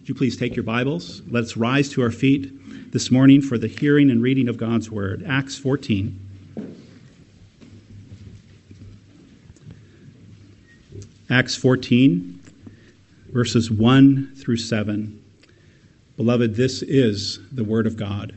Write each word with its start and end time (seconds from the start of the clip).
Would 0.00 0.08
you 0.08 0.14
please 0.14 0.34
take 0.38 0.56
your 0.56 0.62
Bibles? 0.62 1.20
Let's 1.28 1.58
rise 1.58 1.90
to 1.90 2.00
our 2.00 2.10
feet 2.10 2.90
this 2.90 3.10
morning 3.10 3.42
for 3.42 3.58
the 3.58 3.68
hearing 3.68 4.08
and 4.08 4.22
reading 4.22 4.48
of 4.48 4.56
God's 4.56 4.90
Word. 4.90 5.22
Acts 5.28 5.58
14. 5.58 6.18
Acts 11.28 11.54
14, 11.54 12.40
verses 13.28 13.70
1 13.70 14.36
through 14.36 14.56
7. 14.56 15.22
Beloved, 16.16 16.54
this 16.54 16.80
is 16.80 17.38
the 17.52 17.62
Word 17.62 17.86
of 17.86 17.98
God. 17.98 18.34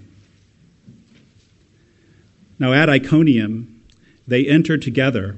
Now 2.60 2.74
at 2.74 2.90
Iconium, 2.90 3.82
they 4.28 4.46
entered 4.46 4.82
together 4.82 5.38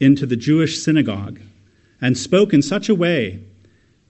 into 0.00 0.24
the 0.24 0.36
Jewish 0.36 0.82
synagogue 0.82 1.38
and 2.00 2.16
spoke 2.16 2.54
in 2.54 2.62
such 2.62 2.88
a 2.88 2.94
way 2.94 3.44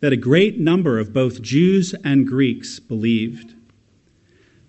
that 0.05 0.12
a 0.12 0.18
great 0.18 0.61
number 0.61 0.98
of 0.98 1.14
both 1.14 1.41
Jews 1.41 1.95
and 2.05 2.27
Greeks 2.27 2.79
believed. 2.79 3.55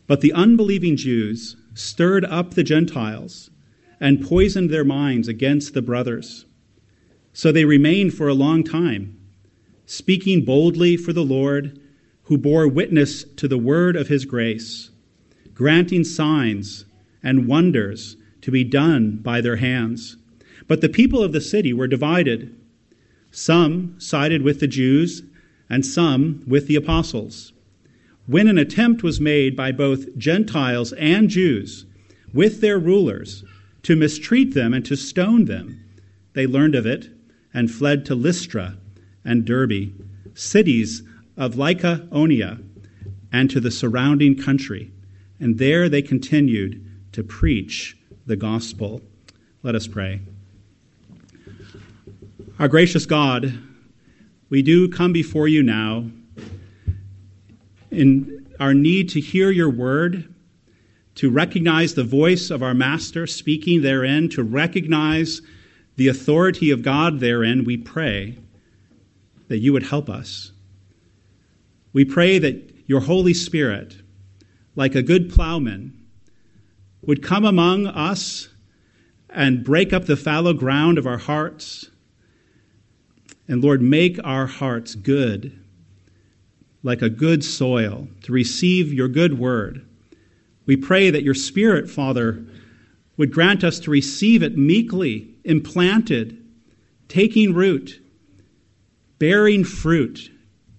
But 0.08 0.22
the 0.22 0.32
unbelieving 0.32 0.96
Jews 0.96 1.58
stirred 1.74 2.24
up 2.24 2.54
the 2.54 2.64
Gentiles 2.64 3.50
and 4.00 4.26
poisoned 4.26 4.70
their 4.70 4.86
minds 4.86 5.28
against 5.28 5.74
the 5.74 5.82
brothers. 5.82 6.46
So 7.34 7.52
they 7.52 7.66
remained 7.66 8.14
for 8.14 8.30
a 8.30 8.34
long 8.34 8.64
time, 8.64 9.20
speaking 9.86 10.46
boldly 10.46 10.96
for 10.96 11.12
the 11.12 11.26
Lord, 11.26 11.82
who 12.24 12.38
bore 12.38 12.70
witness 12.70 13.26
to 13.36 13.50
the 13.50 13.58
word 13.58 13.98
of 13.98 14.08
his 14.08 14.24
grace, 14.24 14.90
granting 15.54 16.06
signs 16.06 16.86
and 17.22 17.46
wonders 17.46 18.16
to 18.40 18.52
be 18.52 18.64
done 18.64 19.18
by 19.18 19.42
their 19.42 19.58
hands. 19.58 20.16
But 20.70 20.80
the 20.80 20.88
people 20.88 21.22
of 21.22 21.34
the 21.34 21.42
city 21.42 21.74
were 21.74 21.90
divided. 21.90 22.56
Some 23.36 23.96
sided 23.98 24.44
with 24.44 24.62
the 24.62 24.68
Jews, 24.68 25.24
and 25.70 25.86
some 25.86 26.42
with 26.48 26.68
the 26.68 26.78
apostles. 26.78 27.52
When 28.28 28.48
an 28.48 28.58
attempt 28.58 29.04
was 29.04 29.20
made 29.20 29.58
by 29.58 29.74
both 29.74 30.18
Gentiles 30.18 30.94
and 30.94 31.30
Jews 31.30 31.86
with 32.34 32.62
their 32.62 32.80
rulers 32.80 33.44
to 33.84 33.98
mistreat 33.98 34.54
them 34.54 34.74
and 34.74 34.86
to 34.86 34.96
stone 34.96 35.46
them, 35.46 35.84
they 36.32 36.48
learned 36.48 36.76
of 36.76 36.86
it 36.86 37.10
and 37.54 37.70
fled 37.70 38.06
to 38.06 38.16
Lystra 38.16 38.78
and 39.26 39.44
Derbe, 39.44 39.92
cities 40.34 41.04
of 41.36 41.56
Lycaonia, 41.56 42.64
and 43.34 43.52
to 43.52 43.60
the 43.60 43.70
surrounding 43.70 44.38
country. 44.38 44.94
And 45.42 45.58
there 45.58 45.90
they 45.90 46.02
continued 46.02 46.90
to 47.12 47.22
preach 47.22 47.98
the 48.26 48.38
gospel. 48.38 49.02
Let 49.62 49.76
us 49.76 49.88
pray. 49.88 50.22
Our 52.58 52.70
gracious 52.70 53.06
God, 53.06 53.54
we 54.50 54.62
do 54.62 54.88
come 54.88 55.12
before 55.12 55.50
you 55.50 55.62
now 55.62 56.06
in 57.92 58.48
our 58.62 58.74
need 58.74 59.10
to 59.10 59.20
hear 59.20 59.52
your 59.52 59.70
word, 59.70 60.34
to 61.16 61.30
recognize 61.30 61.96
the 61.96 62.06
voice 62.06 62.52
of 62.52 62.64
our 62.64 62.74
Master 62.74 63.28
speaking 63.28 63.82
therein, 63.82 64.30
to 64.30 64.42
recognize 64.42 65.42
the 65.98 66.08
authority 66.08 66.72
of 66.72 66.82
God 66.82 67.20
therein. 67.20 67.66
We 67.66 67.76
pray 67.76 68.38
that 69.50 69.58
you 69.58 69.74
would 69.74 69.84
help 69.84 70.10
us. 70.10 70.54
We 71.92 72.06
pray 72.06 72.40
that 72.40 72.74
your 72.88 73.02
Holy 73.02 73.34
Spirit, 73.34 73.98
like 74.78 74.96
a 74.96 75.04
good 75.04 75.30
plowman, 75.30 75.92
would 77.02 77.22
come 77.22 77.44
among 77.44 77.86
us 77.86 78.48
and 79.30 79.66
break 79.66 79.92
up 79.92 80.06
the 80.06 80.16
fallow 80.16 80.54
ground 80.54 80.98
of 80.98 81.06
our 81.06 81.18
hearts 81.18 81.90
and 83.48 83.64
Lord, 83.64 83.82
make 83.82 84.20
our 84.24 84.48
hearts 84.48 84.96
good, 84.96 85.60
like 86.84 87.02
a 87.02 87.10
good 87.10 87.44
soil, 87.44 88.08
to 88.24 88.32
receive 88.32 88.94
your 88.94 89.08
good 89.08 89.38
word. 89.38 89.86
We 90.66 90.76
pray 90.76 91.12
that 91.12 91.24
your 91.24 91.34
Spirit, 91.34 91.90
Father, 91.90 92.44
would 93.18 93.32
grant 93.32 93.64
us 93.64 93.80
to 93.82 93.92
receive 93.92 94.44
it 94.44 94.58
meekly, 94.58 95.30
implanted, 95.44 96.44
taking 97.08 97.54
root, 97.54 98.02
bearing 99.20 99.64
fruit 99.64 100.32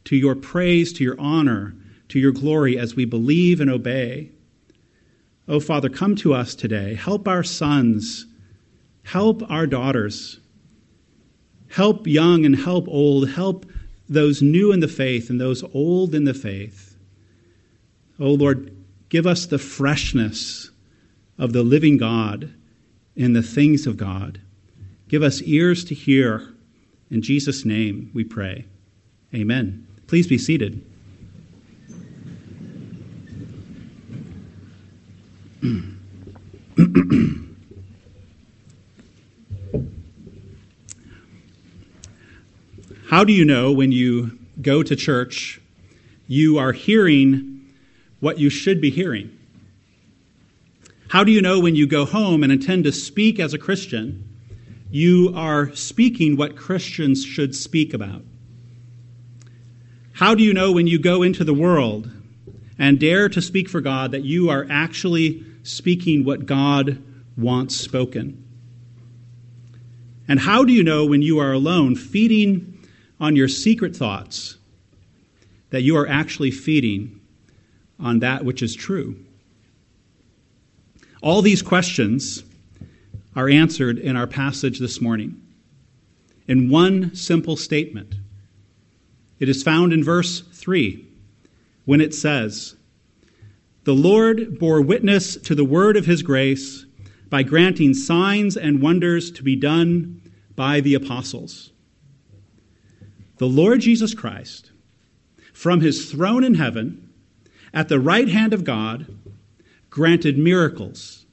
to 0.05 0.17
your 0.17 0.35
praise, 0.35 0.93
to 0.95 1.05
your 1.05 1.19
honor, 1.21 1.75
to 2.09 2.19
your 2.19 2.33
glory 2.33 2.79
as 2.79 2.95
we 2.95 3.05
believe 3.05 3.61
and 3.61 3.71
obey. 3.71 4.31
Oh, 5.49 5.61
Father, 5.61 5.89
come 5.89 6.17
to 6.17 6.35
us 6.35 6.55
today. 6.55 6.95
Help 6.95 7.29
our 7.29 7.43
sons, 7.43 8.27
help 9.05 9.49
our 9.49 9.67
daughters. 9.67 10.41
Help 11.69 12.07
young 12.07 12.45
and 12.45 12.57
help 12.57 12.89
old. 12.89 13.29
Help 13.31 13.67
those 14.09 14.43
new 14.43 14.73
in 14.73 14.81
the 14.81 14.89
faith 14.89 15.31
and 15.31 15.41
those 15.41 15.63
old 15.75 16.15
in 16.15 16.25
the 16.25 16.35
faith. 16.35 16.97
Oh 18.19 18.33
Lord, 18.33 18.75
give 19.09 19.27
us 19.27 19.47
the 19.47 19.59
freshness 19.59 20.71
of 21.39 21.53
the 21.53 21.63
living 21.63 21.99
God 21.99 22.53
and 23.17 23.35
the 23.35 23.43
things 23.43 23.87
of 23.87 23.97
God. 23.97 24.41
Give 25.09 25.23
us 25.23 25.43
ears 25.43 25.85
to 25.87 25.95
hear. 25.95 26.53
In 27.11 27.23
Jesus' 27.23 27.65
name 27.65 28.11
we 28.15 28.25
pray. 28.25 28.65
Amen. 29.35 29.87
Please 30.07 30.27
be 30.27 30.39
seated. 30.39 30.85
How 43.09 43.23
do 43.23 43.33
you 43.33 43.45
know 43.45 43.71
when 43.71 43.93
you 43.93 44.37
go 44.61 44.83
to 44.83 44.97
church 44.97 45.61
you 46.27 46.59
are 46.59 46.73
hearing 46.73 47.65
what 48.19 48.41
you 48.41 48.51
should 48.51 48.81
be 48.81 48.91
hearing? 48.91 49.31
How 51.07 51.23
do 51.23 51.31
you 51.31 51.41
know 51.41 51.61
when 51.61 51.77
you 51.77 51.87
go 51.87 52.05
home 52.05 52.43
and 52.43 52.53
intend 52.53 52.83
to 52.83 52.91
speak 52.91 53.39
as 53.39 53.55
a 53.55 53.59
Christian, 53.59 54.29
you 54.91 55.33
are 55.37 55.73
speaking 55.77 56.37
what 56.37 56.57
Christians 56.57 57.25
should 57.25 57.55
speak 57.55 57.95
about? 57.95 58.23
How 60.15 60.35
do 60.35 60.43
you 60.43 60.53
know 60.53 60.73
when 60.73 60.89
you 60.89 60.99
go 60.99 61.23
into 61.23 61.45
the 61.45 61.55
world 61.55 62.11
and 62.77 62.99
dare 62.99 63.29
to 63.29 63.41
speak 63.41 63.69
for 63.69 63.81
God 63.81 64.11
that 64.11 64.25
you 64.25 64.51
are 64.51 64.67
actually 64.69 65.45
speaking 65.63 66.25
what 66.25 66.45
God 66.45 67.01
wants 67.37 67.77
spoken? 67.77 68.43
And 70.27 70.41
how 70.41 70.65
do 70.65 70.73
you 70.73 70.83
know 70.83 71.07
when 71.07 71.23
you 71.23 71.39
are 71.39 71.53
alone, 71.53 71.95
feeding 71.95 72.76
on 73.21 73.37
your 73.37 73.49
secret 73.49 73.97
thoughts 73.97 74.59
that 75.71 75.83
you 75.83 75.97
are 75.97 76.09
actually 76.09 76.51
feeding 76.51 77.21
on 77.99 78.21
that 78.21 78.45
which 78.45 78.63
is 78.63 78.75
true? 78.75 79.17
All 81.23 81.43
these 81.43 81.63
questions 81.63 82.45
are 83.35 83.49
answered 83.49 83.99
in 83.99 84.17
our 84.17 84.27
passage 84.27 84.79
this 84.79 85.01
morning 85.01 85.41
in 86.47 86.71
one 86.71 87.15
simple 87.15 87.57
statement. 87.57 88.15
It 89.39 89.49
is 89.49 89.63
found 89.63 89.93
in 89.93 90.05
verse 90.05 90.41
3 90.41 91.07
when 91.85 92.01
it 92.01 92.15
says, 92.15 92.77
The 93.85 93.95
Lord 93.95 94.59
bore 94.59 94.81
witness 94.81 95.37
to 95.39 95.55
the 95.55 95.65
word 95.65 95.97
of 95.97 96.07
his 96.07 96.23
grace 96.23 96.87
by 97.29 97.43
granting 97.43 97.95
signs 97.95 98.57
and 98.57 98.81
wonders 98.81 99.31
to 99.33 99.43
be 99.43 99.57
done 99.57 100.21
by 100.55 100.81
the 100.81 100.95
apostles 100.95 101.73
the 103.39 103.47
Lord 103.47 103.81
Jesus 103.81 104.15
Christ, 104.15 104.71
from 105.53 105.81
his 105.81 106.11
throne 106.11 106.45
in 106.45 106.55
heaven, 106.55 107.11
at 107.73 107.89
the 107.89 108.01
right 108.01 108.29
hand 108.29 108.53
of 108.53 108.65
God, 108.65 109.07
granted 109.91 110.39
miracles. 110.39 111.27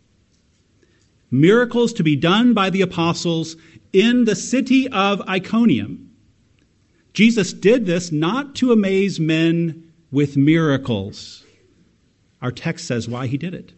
Miracles 1.31 1.93
to 1.93 2.03
be 2.03 2.15
done 2.15 2.53
by 2.53 2.69
the 2.69 2.81
apostles 2.81 3.55
in 3.91 4.25
the 4.25 4.35
city 4.35 4.87
of 4.89 5.21
Iconium. 5.27 6.11
Jesus 7.13 7.53
did 7.53 7.85
this 7.85 8.11
not 8.11 8.55
to 8.55 8.71
amaze 8.71 9.19
men 9.19 9.91
with 10.11 10.35
miracles. 10.35 11.43
Our 12.41 12.51
text 12.51 12.85
says 12.85 13.07
why 13.07 13.27
he 13.27 13.37
did 13.37 13.53
it. 13.53 13.73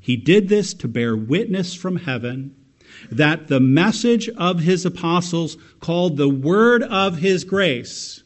He 0.00 0.16
did 0.16 0.48
this 0.48 0.74
to 0.74 0.88
bear 0.88 1.16
witness 1.16 1.74
from 1.74 1.96
heaven 1.96 2.54
that 3.10 3.48
the 3.48 3.60
message 3.60 4.28
of 4.30 4.60
his 4.60 4.84
apostles, 4.84 5.56
called 5.80 6.16
the 6.16 6.28
word 6.28 6.82
of 6.82 7.18
his 7.18 7.44
grace, 7.44 8.22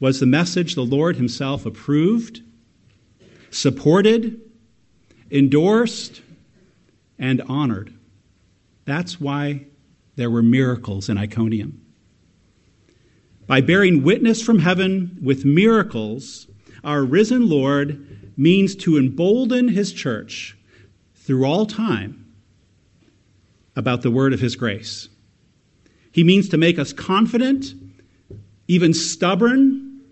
was 0.00 0.20
the 0.20 0.26
message 0.26 0.74
the 0.74 0.84
Lord 0.84 1.16
himself 1.16 1.64
approved, 1.64 2.42
supported, 3.50 4.40
endorsed, 5.30 6.20
and 7.18 7.40
honored. 7.42 7.94
That's 8.84 9.20
why 9.20 9.66
there 10.16 10.30
were 10.30 10.42
miracles 10.42 11.08
in 11.08 11.16
Iconium. 11.16 11.80
By 13.46 13.60
bearing 13.60 14.02
witness 14.02 14.42
from 14.42 14.58
heaven 14.58 15.18
with 15.22 15.44
miracles, 15.44 16.48
our 16.82 17.04
risen 17.04 17.48
Lord 17.48 18.36
means 18.36 18.74
to 18.76 18.98
embolden 18.98 19.68
his 19.68 19.92
church 19.92 20.56
through 21.14 21.44
all 21.44 21.66
time 21.66 22.21
about 23.76 24.02
the 24.02 24.10
word 24.10 24.32
of 24.32 24.40
his 24.40 24.56
grace. 24.56 25.08
He 26.10 26.24
means 26.24 26.48
to 26.50 26.58
make 26.58 26.78
us 26.78 26.92
confident 26.92 27.74
even 28.68 28.94
stubborn 28.94 30.02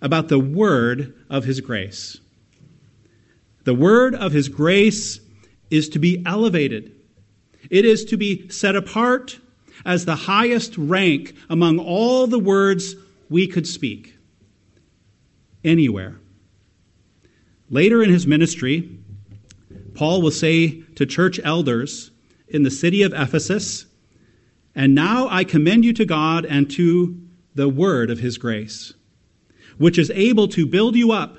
about 0.00 0.28
the 0.28 0.38
word 0.38 1.14
of 1.30 1.44
his 1.44 1.60
grace. 1.60 2.18
The 3.64 3.74
word 3.74 4.14
of 4.14 4.32
his 4.32 4.48
grace 4.48 5.20
is 5.70 5.88
to 5.90 5.98
be 5.98 6.22
elevated. 6.24 6.92
It 7.70 7.84
is 7.84 8.04
to 8.06 8.16
be 8.16 8.48
set 8.48 8.76
apart 8.76 9.38
as 9.84 10.04
the 10.04 10.14
highest 10.14 10.76
rank 10.76 11.34
among 11.50 11.78
all 11.78 12.26
the 12.26 12.38
words 12.38 12.94
we 13.28 13.46
could 13.46 13.66
speak 13.66 14.16
anywhere. 15.64 16.18
Later 17.70 18.02
in 18.02 18.10
his 18.10 18.26
ministry, 18.26 18.98
Paul 19.94 20.22
will 20.22 20.30
say 20.30 20.80
to 20.94 21.04
church 21.04 21.38
elders 21.44 22.10
in 22.50 22.62
the 22.62 22.70
city 22.70 23.02
of 23.02 23.12
Ephesus, 23.12 23.86
And 24.74 24.94
now 24.94 25.28
I 25.28 25.44
commend 25.44 25.84
you 25.84 25.92
to 25.94 26.04
God 26.04 26.44
and 26.44 26.70
to 26.72 27.20
the 27.54 27.68
word 27.68 28.10
of 28.10 28.20
his 28.20 28.38
grace, 28.38 28.94
which 29.76 29.98
is 29.98 30.10
able 30.12 30.46
to 30.48 30.66
build 30.66 30.94
you 30.94 31.10
up 31.10 31.36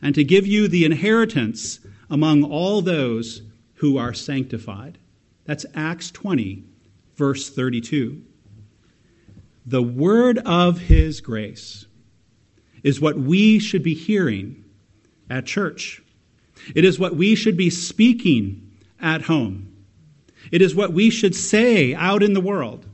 and 0.00 0.14
to 0.14 0.22
give 0.22 0.46
you 0.46 0.68
the 0.68 0.84
inheritance 0.84 1.80
among 2.08 2.44
all 2.44 2.80
those 2.80 3.42
who 3.74 3.98
are 3.98 4.14
sanctified. 4.14 4.98
That's 5.44 5.66
Acts 5.74 6.10
20, 6.10 6.62
verse 7.16 7.50
32. 7.50 8.22
The 9.66 9.82
word 9.82 10.38
of 10.38 10.78
his 10.78 11.20
grace 11.20 11.86
is 12.82 13.00
what 13.00 13.18
we 13.18 13.58
should 13.58 13.82
be 13.82 13.94
hearing 13.94 14.64
at 15.30 15.46
church. 15.46 16.02
It 16.74 16.84
is 16.84 16.98
what 16.98 17.16
we 17.16 17.34
should 17.34 17.56
be 17.56 17.70
speaking 17.70 18.70
at 19.00 19.22
home. 19.22 19.73
It 20.54 20.62
is 20.62 20.72
what 20.72 20.92
we 20.92 21.10
should 21.10 21.34
say 21.34 21.96
out 21.96 22.22
in 22.22 22.32
the 22.32 22.40
world. 22.40 22.86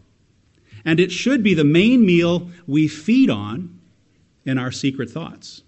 And 0.83 0.99
it 0.99 1.13
should 1.13 1.43
be 1.43 1.53
the 1.53 1.63
main 1.63 2.07
meal 2.07 2.49
we 2.67 2.89
feed 2.89 3.29
on 3.29 3.79
in 4.47 4.57
our 4.57 4.73
secret 4.73 5.11
thoughts. 5.11 5.61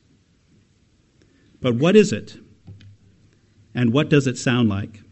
But 1.61 1.75
what 1.75 1.94
is 1.94 2.11
it? 2.11 2.39
And 3.75 3.93
what 3.93 4.09
does 4.09 4.27
it 4.27 4.39
sound 4.39 4.71
like? 4.71 5.03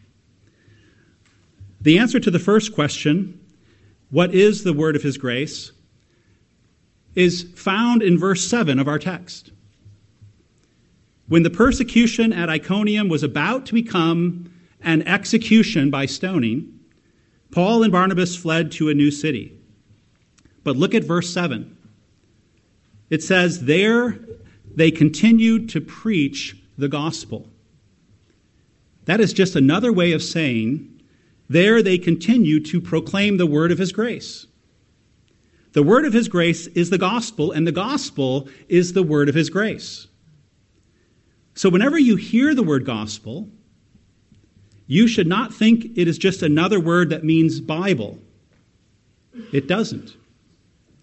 The 1.79 1.99
answer 1.99 2.19
to 2.19 2.31
the 2.31 2.39
first 2.39 2.73
question, 2.73 3.39
what 4.09 4.33
is 4.33 4.63
the 4.63 4.73
word 4.73 4.95
of 4.95 5.03
his 5.03 5.19
grace, 5.19 5.73
is 7.13 7.43
found 7.55 8.01
in 8.01 8.17
verse 8.17 8.47
7 8.47 8.79
of 8.79 8.87
our 8.87 8.97
text. 8.97 9.51
When 11.27 11.43
the 11.43 11.51
persecution 11.51 12.33
at 12.33 12.49
Iconium 12.49 13.07
was 13.07 13.21
about 13.21 13.67
to 13.67 13.73
become 13.75 14.51
an 14.83 15.07
execution 15.07 15.89
by 15.89 16.05
stoning, 16.05 16.79
Paul 17.51 17.83
and 17.83 17.91
Barnabas 17.91 18.35
fled 18.35 18.71
to 18.73 18.89
a 18.89 18.93
new 18.93 19.11
city. 19.11 19.57
But 20.63 20.77
look 20.77 20.93
at 20.93 21.03
verse 21.03 21.33
7. 21.33 21.77
It 23.09 23.21
says, 23.21 23.65
There 23.65 24.19
they 24.73 24.91
continued 24.91 25.69
to 25.69 25.81
preach 25.81 26.55
the 26.77 26.87
gospel. 26.87 27.47
That 29.05 29.19
is 29.19 29.33
just 29.33 29.55
another 29.55 29.91
way 29.91 30.13
of 30.13 30.23
saying, 30.23 31.01
there 31.49 31.83
they 31.83 31.97
continued 31.97 32.65
to 32.67 32.79
proclaim 32.79 33.35
the 33.35 33.45
word 33.45 33.73
of 33.73 33.77
his 33.77 33.91
grace. 33.91 34.47
The 35.73 35.83
word 35.83 36.05
of 36.05 36.13
his 36.13 36.29
grace 36.29 36.67
is 36.67 36.89
the 36.89 36.97
gospel, 36.97 37.51
and 37.51 37.67
the 37.67 37.73
gospel 37.73 38.47
is 38.69 38.93
the 38.93 39.03
word 39.03 39.27
of 39.27 39.35
his 39.35 39.49
grace. 39.49 40.07
So, 41.53 41.69
whenever 41.69 41.99
you 41.99 42.15
hear 42.15 42.55
the 42.55 42.63
word 42.63 42.85
gospel, 42.85 43.49
you 44.91 45.07
should 45.07 45.25
not 45.25 45.53
think 45.53 45.85
it 45.95 46.09
is 46.09 46.17
just 46.17 46.43
another 46.43 46.77
word 46.77 47.11
that 47.11 47.23
means 47.23 47.61
Bible. 47.61 48.19
It 49.53 49.65
doesn't. 49.65 50.17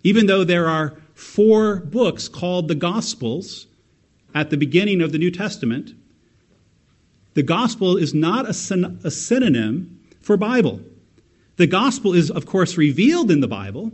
Even 0.02 0.26
though 0.26 0.44
there 0.44 0.69
are 0.69 0.99
four 1.14 1.76
books 1.76 2.29
called 2.29 2.69
the 2.69 2.75
Gospels 2.75 3.67
at 4.35 4.50
the 4.50 4.58
beginning 4.58 5.00
of 5.00 5.11
the 5.11 5.17
New 5.17 5.31
Testament, 5.31 5.94
the 7.32 7.43
gospel 7.43 7.96
is 7.96 8.12
not 8.12 8.46
a, 8.46 8.52
syn- 8.52 9.00
a 9.05 9.11
synonym 9.11 9.99
for 10.20 10.37
Bible. 10.37 10.82
The 11.56 11.67
gospel 11.67 12.12
is, 12.12 12.31
of 12.31 12.44
course, 12.44 12.76
revealed 12.76 13.31
in 13.31 13.41
the 13.41 13.49
Bible, 13.49 13.91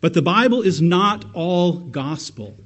but 0.00 0.14
the 0.14 0.22
Bible 0.22 0.62
is 0.62 0.80
not 0.80 1.24
all 1.34 1.72
gospel. 1.72 2.56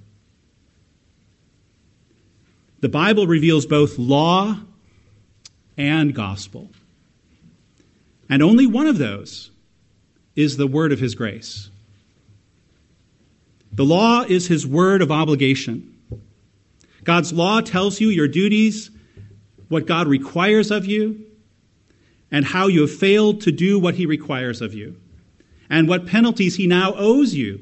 The 2.81 2.91
Bible 2.91 3.27
reveals 3.27 3.65
both 3.65 3.99
law 3.99 4.59
and 5.79 6.15
gospel. 6.15 6.71
And 8.29 8.43
only 8.43 8.67
one 8.67 8.87
of 8.87 8.99
those 8.99 9.51
is 10.37 10.59
the 10.59 10.67
word 10.67 10.93
of 10.93 11.01
his 11.01 11.15
grace. 11.15 11.71
The 13.73 13.85
law 13.85 14.23
is 14.23 14.49
his 14.49 14.67
word 14.67 15.01
of 15.01 15.11
obligation. 15.11 15.95
God's 17.05 17.33
law 17.33 17.61
tells 17.61 18.01
you 18.01 18.09
your 18.09 18.29
duties, 18.29 18.91
what 19.69 19.87
God 19.87 20.09
requires 20.09 20.71
of 20.71 20.85
you, 20.85 21.25
and 22.31 22.45
how 22.45 22.67
you 22.67 22.83
have 22.83 22.95
failed 22.95 23.41
to 23.43 23.53
do 23.53 23.79
what 23.79 23.95
he 23.95 24.05
requires 24.05 24.61
of 24.61 24.75
you 24.75 25.01
and 25.71 25.89
what 25.89 26.07
penalties 26.07 26.57
he 26.57 26.67
now 26.67 26.95
owes 26.95 27.35
you 27.35 27.61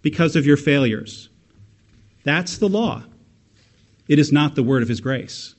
because 0.00 0.36
of 0.36 0.46
your 0.46 0.56
failures. 0.56 1.28
That's 2.24 2.58
the 2.58 2.68
law. 2.68 3.04
It 4.08 4.18
is 4.18 4.32
not 4.32 4.54
the 4.54 4.62
word 4.62 4.82
of 4.82 4.88
his 4.88 5.00
grace. 5.00 5.54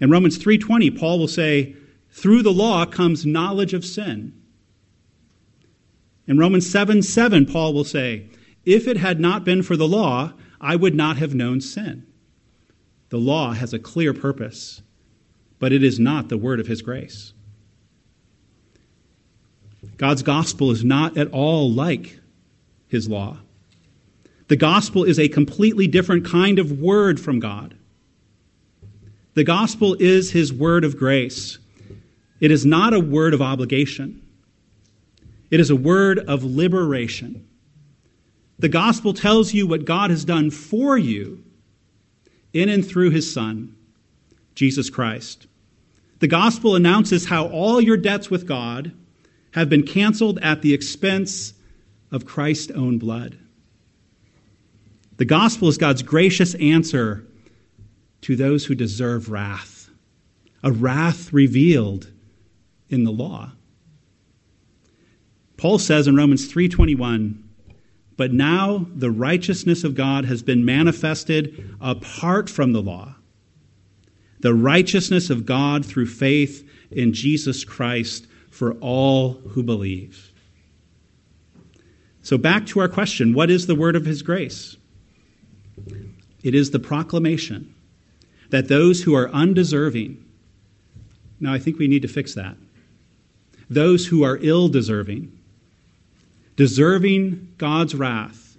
In 0.00 0.10
Romans 0.10 0.38
3:20, 0.38 0.90
Paul 0.90 1.18
will 1.18 1.28
say, 1.28 1.74
"Through 2.10 2.42
the 2.42 2.52
law 2.52 2.84
comes 2.86 3.24
knowledge 3.24 3.74
of 3.74 3.84
sin." 3.84 4.32
In 6.26 6.38
Romans 6.38 6.68
7 6.68 7.02
7, 7.02 7.46
Paul 7.46 7.72
will 7.72 7.84
say, 7.84 8.26
If 8.64 8.88
it 8.88 8.96
had 8.96 9.20
not 9.20 9.44
been 9.44 9.62
for 9.62 9.76
the 9.76 9.88
law, 9.88 10.32
I 10.60 10.74
would 10.76 10.94
not 10.94 11.18
have 11.18 11.34
known 11.34 11.60
sin. 11.60 12.04
The 13.10 13.18
law 13.18 13.52
has 13.52 13.72
a 13.72 13.78
clear 13.78 14.12
purpose, 14.12 14.82
but 15.58 15.72
it 15.72 15.84
is 15.84 16.00
not 16.00 16.28
the 16.28 16.38
word 16.38 16.58
of 16.58 16.66
his 16.66 16.82
grace. 16.82 17.32
God's 19.96 20.22
gospel 20.22 20.72
is 20.72 20.84
not 20.84 21.16
at 21.16 21.30
all 21.30 21.70
like 21.70 22.18
his 22.88 23.08
law. 23.08 23.38
The 24.48 24.56
gospel 24.56 25.04
is 25.04 25.18
a 25.18 25.28
completely 25.28 25.86
different 25.86 26.24
kind 26.24 26.58
of 26.58 26.80
word 26.80 27.20
from 27.20 27.38
God. 27.38 27.75
The 29.36 29.44
gospel 29.44 29.94
is 30.00 30.30
his 30.30 30.50
word 30.50 30.82
of 30.82 30.96
grace. 30.96 31.58
It 32.40 32.50
is 32.50 32.64
not 32.64 32.94
a 32.94 33.00
word 33.00 33.34
of 33.34 33.42
obligation, 33.42 34.22
it 35.50 35.60
is 35.60 35.68
a 35.68 35.76
word 35.76 36.18
of 36.18 36.42
liberation. 36.42 37.46
The 38.58 38.70
gospel 38.70 39.12
tells 39.12 39.52
you 39.52 39.66
what 39.66 39.84
God 39.84 40.08
has 40.08 40.24
done 40.24 40.50
for 40.50 40.96
you 40.96 41.44
in 42.54 42.70
and 42.70 42.84
through 42.84 43.10
his 43.10 43.30
Son, 43.30 43.76
Jesus 44.54 44.88
Christ. 44.88 45.46
The 46.20 46.28
gospel 46.28 46.74
announces 46.74 47.26
how 47.26 47.48
all 47.48 47.78
your 47.78 47.98
debts 47.98 48.30
with 48.30 48.46
God 48.46 48.92
have 49.50 49.68
been 49.68 49.82
canceled 49.82 50.38
at 50.38 50.62
the 50.62 50.72
expense 50.72 51.52
of 52.10 52.24
Christ's 52.24 52.70
own 52.70 52.96
blood. 52.96 53.36
The 55.18 55.26
gospel 55.26 55.68
is 55.68 55.76
God's 55.76 56.02
gracious 56.02 56.54
answer 56.54 57.26
to 58.22 58.36
those 58.36 58.66
who 58.66 58.74
deserve 58.74 59.30
wrath, 59.30 59.90
a 60.62 60.72
wrath 60.72 61.32
revealed 61.32 62.10
in 62.88 63.04
the 63.04 63.12
law. 63.12 63.52
Paul 65.56 65.78
says 65.78 66.06
in 66.06 66.16
Romans 66.16 66.46
3:21, 66.46 67.42
"But 68.16 68.32
now 68.32 68.88
the 68.94 69.10
righteousness 69.10 69.84
of 69.84 69.94
God 69.94 70.24
has 70.26 70.42
been 70.42 70.64
manifested 70.64 71.76
apart 71.80 72.50
from 72.50 72.72
the 72.72 72.82
law, 72.82 73.16
the 74.40 74.54
righteousness 74.54 75.30
of 75.30 75.46
God 75.46 75.84
through 75.84 76.06
faith 76.06 76.66
in 76.90 77.12
Jesus 77.12 77.64
Christ 77.64 78.26
for 78.56 78.72
all 78.74 79.34
who 79.50 79.62
believe. 79.62 80.32
So, 82.22 82.38
back 82.38 82.66
to 82.66 82.80
our 82.80 82.88
question 82.88 83.34
what 83.34 83.50
is 83.50 83.66
the 83.66 83.74
word 83.74 83.94
of 83.96 84.06
his 84.06 84.22
grace? 84.22 84.76
It 86.42 86.54
is 86.54 86.70
the 86.70 86.78
proclamation 86.78 87.74
that 88.50 88.68
those 88.68 89.02
who 89.02 89.14
are 89.14 89.28
undeserving, 89.30 90.24
now 91.40 91.52
I 91.52 91.58
think 91.58 91.78
we 91.78 91.88
need 91.88 92.02
to 92.02 92.08
fix 92.08 92.34
that, 92.34 92.56
those 93.68 94.06
who 94.06 94.22
are 94.22 94.38
ill 94.40 94.68
deserving, 94.68 95.32
deserving 96.56 97.52
God's 97.58 97.94
wrath, 97.94 98.56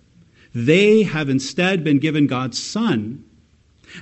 they 0.54 1.04
have 1.04 1.30
instead 1.30 1.84
been 1.84 2.00
given 2.00 2.28
God's 2.28 2.62
Son. 2.62 3.24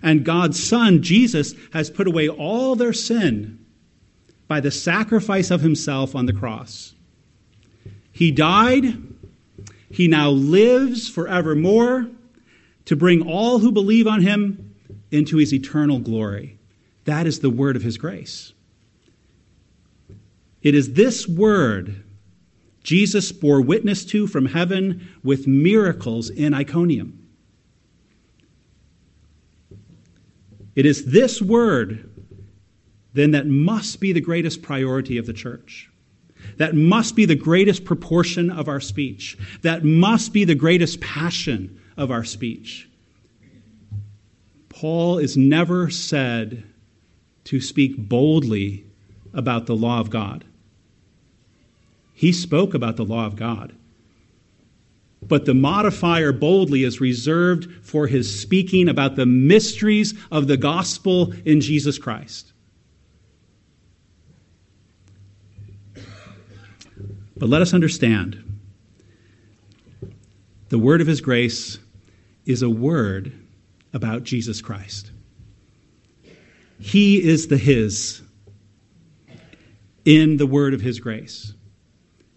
And 0.01 0.25
God's 0.25 0.61
Son, 0.61 1.03
Jesus, 1.03 1.53
has 1.73 1.89
put 1.89 2.07
away 2.07 2.27
all 2.27 2.75
their 2.75 2.93
sin 2.93 3.63
by 4.47 4.59
the 4.59 4.71
sacrifice 4.71 5.51
of 5.51 5.61
himself 5.61 6.15
on 6.15 6.25
the 6.25 6.33
cross. 6.33 6.93
He 8.11 8.31
died, 8.31 8.97
he 9.91 10.07
now 10.07 10.29
lives 10.29 11.09
forevermore 11.09 12.07
to 12.85 12.95
bring 12.95 13.27
all 13.27 13.59
who 13.59 13.71
believe 13.71 14.07
on 14.07 14.21
him 14.21 14.64
into 15.15 15.37
his 15.37 15.53
eternal 15.53 15.99
glory. 15.99 16.59
That 17.05 17.25
is 17.25 17.39
the 17.39 17.49
word 17.49 17.75
of 17.75 17.81
his 17.81 17.97
grace. 17.97 18.53
It 20.61 20.75
is 20.75 20.93
this 20.93 21.27
word 21.27 22.03
Jesus 22.83 23.31
bore 23.31 23.61
witness 23.61 24.05
to 24.05 24.27
from 24.27 24.45
heaven 24.45 25.09
with 25.23 25.47
miracles 25.47 26.29
in 26.29 26.53
Iconium. 26.53 27.27
It 30.75 30.85
is 30.85 31.05
this 31.05 31.41
word, 31.41 32.11
then, 33.13 33.31
that 33.31 33.47
must 33.47 33.99
be 33.99 34.11
the 34.11 34.21
greatest 34.21 34.61
priority 34.61 35.17
of 35.17 35.25
the 35.25 35.33
church. 35.33 35.89
That 36.57 36.75
must 36.75 37.15
be 37.15 37.25
the 37.25 37.35
greatest 37.35 37.85
proportion 37.85 38.51
of 38.51 38.67
our 38.67 38.81
speech. 38.81 39.37
That 39.63 39.83
must 39.83 40.31
be 40.31 40.43
the 40.43 40.53
greatest 40.53 41.01
passion 41.01 41.81
of 41.97 42.11
our 42.11 42.23
speech. 42.23 42.89
Paul 44.75 45.19
is 45.19 45.37
never 45.37 45.89
said 45.89 46.65
to 47.45 47.61
speak 47.61 47.95
boldly 47.97 48.83
about 49.33 49.67
the 49.67 49.75
law 49.75 50.01
of 50.01 50.09
God. 50.09 50.43
He 52.13 52.33
spoke 52.33 52.73
about 52.73 52.97
the 52.97 53.05
law 53.05 53.25
of 53.25 53.37
God. 53.37 53.73
But 55.21 55.45
the 55.45 55.53
modifier 55.53 56.33
boldly 56.33 56.83
is 56.83 56.99
reserved 56.99 57.71
for 57.85 58.07
his 58.07 58.37
speaking 58.37 58.89
about 58.89 59.15
the 59.15 59.25
mysteries 59.25 60.13
of 60.29 60.47
the 60.47 60.57
gospel 60.57 61.33
in 61.45 61.61
Jesus 61.61 61.97
Christ. 61.97 62.51
But 67.37 67.47
let 67.47 67.61
us 67.61 67.73
understand 67.73 68.59
the 70.67 70.79
word 70.79 70.99
of 70.99 71.07
his 71.07 71.21
grace 71.21 71.79
is 72.45 72.61
a 72.61 72.69
word 72.69 73.31
about 73.95 74.23
Jesus 74.23 74.61
Christ. 74.61 75.09
He 76.79 77.23
is 77.23 77.47
the 77.47 77.57
his 77.57 78.21
in 80.03 80.37
the 80.37 80.45
word 80.45 80.73
of 80.73 80.81
his 80.81 80.99
grace. 80.99 81.53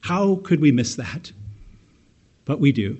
How 0.00 0.36
could 0.36 0.60
we 0.60 0.72
miss 0.72 0.94
that? 0.94 1.32
But 2.44 2.60
we 2.60 2.72
do. 2.72 2.96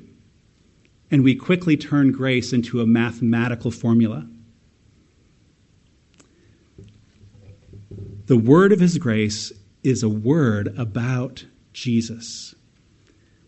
And 1.10 1.24
we 1.24 1.36
quickly 1.36 1.76
turn 1.76 2.12
grace 2.12 2.52
into 2.52 2.82
a 2.82 2.86
mathematical 2.86 3.70
formula. 3.70 4.26
The 8.26 8.36
word 8.36 8.72
of 8.72 8.80
his 8.80 8.98
grace 8.98 9.52
is 9.82 10.02
a 10.02 10.08
word 10.08 10.74
about 10.76 11.46
Jesus, 11.72 12.54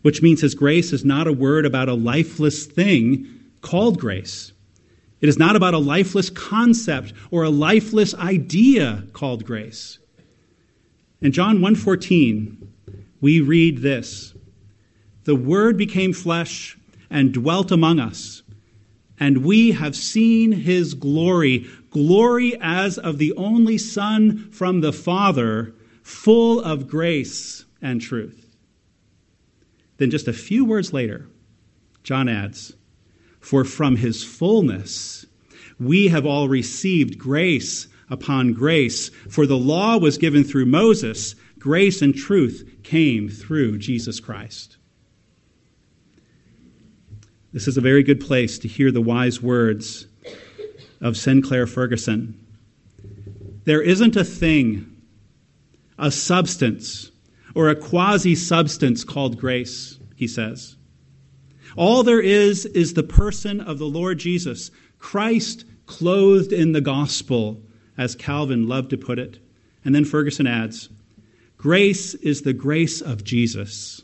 which 0.01 0.23
means 0.23 0.41
his 0.41 0.55
grace 0.55 0.91
is 0.93 1.05
not 1.05 1.27
a 1.27 1.33
word 1.33 1.65
about 1.65 1.89
a 1.89 1.93
lifeless 1.93 2.65
thing 2.65 3.27
called 3.61 3.99
grace. 3.99 4.50
It 5.21 5.29
is 5.29 5.37
not 5.37 5.55
about 5.55 5.75
a 5.75 5.79
lifeless 5.79 6.31
concept 6.31 7.13
or 7.29 7.43
a 7.43 7.49
lifeless 7.49 8.15
idea 8.15 9.05
called 9.13 9.45
grace. 9.45 9.99
In 11.21 11.31
John 11.31 11.59
1:14, 11.59 12.57
we 13.21 13.39
read 13.39 13.77
this 13.77 14.33
The 15.25 15.35
Word 15.35 15.77
became 15.77 16.11
flesh 16.11 16.75
and 17.09 17.31
dwelt 17.31 17.71
among 17.71 17.99
us, 17.99 18.41
and 19.19 19.45
we 19.45 19.71
have 19.71 19.95
seen 19.95 20.51
his 20.51 20.95
glory, 20.95 21.67
glory 21.91 22.57
as 22.59 22.97
of 22.97 23.19
the 23.19 23.33
only 23.33 23.77
Son 23.77 24.47
from 24.49 24.81
the 24.81 24.93
Father, 24.93 25.75
full 26.01 26.59
of 26.61 26.87
grace 26.87 27.65
and 27.79 28.01
truth. 28.01 28.55
Then, 29.97 30.09
just 30.09 30.27
a 30.27 30.33
few 30.33 30.65
words 30.65 30.91
later, 30.91 31.27
John 32.03 32.27
adds, 32.27 32.73
For 33.41 33.65
from 33.65 33.97
his 33.97 34.23
fullness 34.23 35.25
we 35.79 36.07
have 36.09 36.25
all 36.25 36.47
received 36.47 37.17
grace 37.17 37.87
upon 38.09 38.53
grace. 38.53 39.09
For 39.29 39.47
the 39.47 39.57
law 39.57 39.97
was 39.97 40.17
given 40.17 40.43
through 40.43 40.67
Moses, 40.67 41.35
grace 41.57 42.01
and 42.01 42.15
truth 42.15 42.69
came 42.83 43.29
through 43.29 43.79
Jesus 43.79 44.19
Christ. 44.19 44.77
This 47.51 47.67
is 47.67 47.77
a 47.77 47.81
very 47.81 48.03
good 48.03 48.21
place 48.21 48.59
to 48.59 48.67
hear 48.67 48.91
the 48.91 49.01
wise 49.01 49.41
words 49.41 50.07
of 51.01 51.17
Sinclair 51.17 51.67
Ferguson. 51.67 52.37
There 53.65 53.81
isn't 53.81 54.15
a 54.15 54.23
thing, 54.23 55.01
a 55.97 56.11
substance, 56.11 57.11
or 57.55 57.69
a 57.69 57.75
quasi 57.75 58.35
substance 58.35 59.03
called 59.03 59.37
grace, 59.37 59.99
he 60.15 60.27
says. 60.27 60.77
All 61.75 62.03
there 62.03 62.21
is 62.21 62.65
is 62.65 62.93
the 62.93 63.03
person 63.03 63.61
of 63.61 63.79
the 63.79 63.85
Lord 63.85 64.19
Jesus, 64.19 64.71
Christ 64.99 65.65
clothed 65.85 66.53
in 66.53 66.71
the 66.71 66.81
gospel, 66.81 67.61
as 67.97 68.15
Calvin 68.15 68.67
loved 68.67 68.89
to 68.91 68.97
put 68.97 69.19
it. 69.19 69.39
And 69.83 69.93
then 69.93 70.05
Ferguson 70.05 70.47
adds, 70.47 70.89
Grace 71.57 72.13
is 72.15 72.41
the 72.41 72.53
grace 72.53 73.01
of 73.01 73.23
Jesus. 73.23 74.01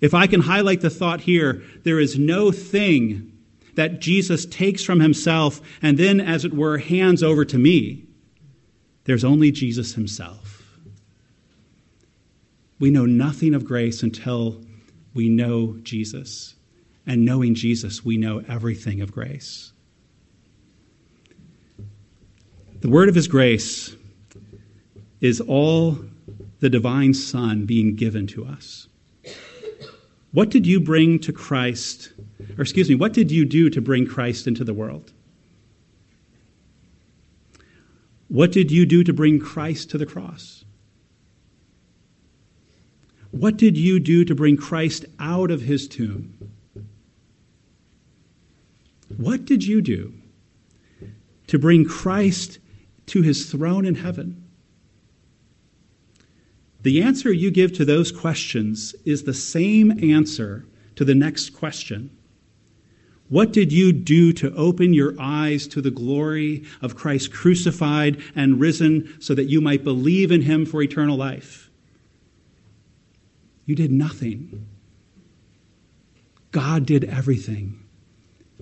If 0.00 0.14
I 0.14 0.26
can 0.26 0.40
highlight 0.40 0.80
the 0.80 0.90
thought 0.90 1.20
here, 1.20 1.62
there 1.84 2.00
is 2.00 2.18
no 2.18 2.50
thing 2.50 3.32
that 3.74 4.00
Jesus 4.00 4.44
takes 4.46 4.82
from 4.82 5.00
himself 5.00 5.60
and 5.80 5.96
then, 5.96 6.20
as 6.20 6.44
it 6.44 6.52
were, 6.52 6.78
hands 6.78 7.22
over 7.22 7.44
to 7.44 7.58
me. 7.58 8.04
There's 9.04 9.24
only 9.24 9.50
Jesus 9.50 9.94
himself. 9.94 10.62
We 12.78 12.90
know 12.90 13.06
nothing 13.06 13.54
of 13.54 13.64
grace 13.64 14.02
until 14.02 14.60
we 15.14 15.28
know 15.28 15.76
Jesus. 15.82 16.56
And 17.06 17.24
knowing 17.24 17.54
Jesus, 17.54 18.04
we 18.04 18.16
know 18.16 18.42
everything 18.48 19.00
of 19.00 19.10
grace. 19.10 19.72
The 22.80 22.88
word 22.88 23.08
of 23.08 23.14
his 23.14 23.28
grace 23.28 23.96
is 25.20 25.40
all 25.40 25.98
the 26.60 26.70
divine 26.70 27.14
Son 27.14 27.64
being 27.64 27.96
given 27.96 28.26
to 28.28 28.44
us. 28.44 28.88
What 30.32 30.50
did 30.50 30.66
you 30.66 30.80
bring 30.80 31.18
to 31.20 31.32
Christ? 31.32 32.12
Or, 32.56 32.62
excuse 32.62 32.88
me, 32.88 32.94
what 32.94 33.12
did 33.12 33.30
you 33.30 33.44
do 33.44 33.68
to 33.70 33.80
bring 33.80 34.06
Christ 34.06 34.46
into 34.46 34.64
the 34.64 34.74
world? 34.74 35.12
What 38.28 38.50
did 38.50 38.70
you 38.70 38.86
do 38.86 39.04
to 39.04 39.12
bring 39.12 39.38
Christ 39.38 39.90
to 39.90 39.98
the 39.98 40.06
cross? 40.06 40.64
What 43.30 43.56
did 43.56 43.76
you 43.76 44.00
do 44.00 44.24
to 44.24 44.34
bring 44.34 44.56
Christ 44.56 45.04
out 45.20 45.50
of 45.50 45.60
his 45.60 45.86
tomb? 45.86 46.52
What 49.16 49.44
did 49.44 49.64
you 49.64 49.82
do 49.82 50.14
to 51.48 51.58
bring 51.58 51.84
Christ 51.84 52.58
to 53.06 53.22
his 53.22 53.50
throne 53.50 53.84
in 53.84 53.94
heaven? 53.94 54.42
The 56.82 57.02
answer 57.02 57.32
you 57.32 57.50
give 57.50 57.72
to 57.74 57.84
those 57.84 58.10
questions 58.10 58.94
is 59.04 59.22
the 59.22 59.34
same 59.34 60.02
answer 60.02 60.66
to 60.96 61.04
the 61.04 61.14
next 61.14 61.50
question. 61.50 62.10
What 63.28 63.52
did 63.52 63.72
you 63.72 63.92
do 63.92 64.32
to 64.34 64.54
open 64.54 64.92
your 64.92 65.14
eyes 65.18 65.66
to 65.68 65.80
the 65.80 65.90
glory 65.90 66.64
of 66.82 66.96
Christ 66.96 67.32
crucified 67.32 68.20
and 68.34 68.60
risen 68.60 69.16
so 69.20 69.34
that 69.34 69.48
you 69.48 69.60
might 69.60 69.84
believe 69.84 70.30
in 70.30 70.42
him 70.42 70.66
for 70.66 70.82
eternal 70.82 71.16
life? 71.16 71.70
You 73.64 73.74
did 73.74 73.90
nothing. 73.90 74.66
God 76.50 76.84
did 76.84 77.04
everything. 77.04 77.81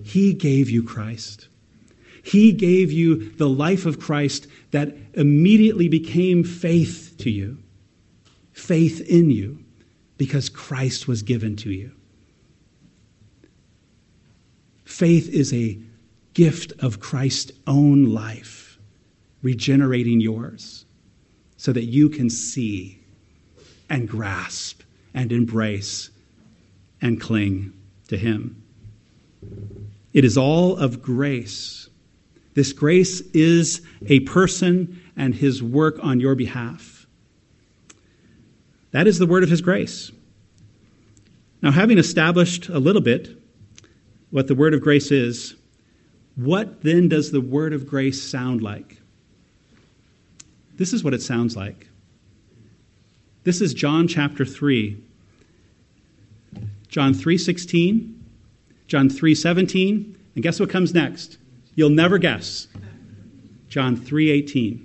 He 0.03 0.33
gave 0.33 0.69
you 0.69 0.83
Christ. 0.83 1.47
He 2.23 2.51
gave 2.51 2.91
you 2.91 3.31
the 3.31 3.49
life 3.49 3.85
of 3.85 3.99
Christ 3.99 4.47
that 4.71 4.95
immediately 5.13 5.87
became 5.87 6.43
faith 6.43 7.15
to 7.19 7.29
you 7.29 7.57
faith 8.53 9.01
in 9.01 9.31
you 9.31 9.63
because 10.17 10.49
Christ 10.49 11.07
was 11.07 11.23
given 11.23 11.55
to 11.57 11.71
you. 11.71 11.91
Faith 14.85 15.29
is 15.29 15.53
a 15.53 15.79
gift 16.33 16.73
of 16.79 16.99
Christ's 16.99 17.51
own 17.65 18.05
life, 18.05 18.77
regenerating 19.41 20.21
yours 20.21 20.85
so 21.57 21.73
that 21.73 21.85
you 21.85 22.09
can 22.09 22.29
see 22.29 22.99
and 23.89 24.07
grasp 24.07 24.83
and 25.13 25.31
embrace 25.31 26.09
and 27.01 27.19
cling 27.19 27.73
to 28.07 28.17
Him. 28.17 28.61
It 30.13 30.25
is 30.25 30.37
all 30.37 30.77
of 30.77 31.01
grace. 31.01 31.89
This 32.53 32.73
grace 32.73 33.21
is 33.33 33.81
a 34.07 34.21
person 34.21 35.01
and 35.15 35.33
His 35.33 35.63
work 35.63 35.97
on 36.01 36.19
your 36.19 36.35
behalf. 36.35 37.01
That 38.91 39.07
is 39.07 39.19
the 39.19 39.25
word 39.25 39.43
of 39.43 39.49
his 39.49 39.61
grace. 39.61 40.11
Now, 41.61 41.71
having 41.71 41.97
established 41.97 42.69
a 42.69 42.79
little 42.79 43.01
bit 43.01 43.37
what 44.29 44.47
the 44.47 44.55
word 44.55 44.73
of 44.73 44.81
grace 44.81 45.11
is, 45.11 45.55
what 46.35 46.81
then 46.81 47.09
does 47.09 47.31
the 47.31 47.41
word 47.41 47.73
of 47.73 47.87
grace 47.87 48.21
sound 48.21 48.61
like? 48.61 49.01
This 50.77 50.93
is 50.93 51.03
what 51.03 51.13
it 51.13 51.21
sounds 51.21 51.55
like. 51.55 51.87
This 53.43 53.61
is 53.61 53.73
John 53.73 54.07
chapter 54.07 54.45
3. 54.45 54.97
John 56.87 57.13
3:16, 57.13 58.13
John 58.91 59.09
3:17, 59.09 60.17
and 60.35 60.43
guess 60.43 60.59
what 60.59 60.69
comes 60.69 60.93
next? 60.93 61.37
You'll 61.75 61.91
never 61.91 62.17
guess. 62.17 62.67
John 63.69 63.95
3:18. 63.95 64.81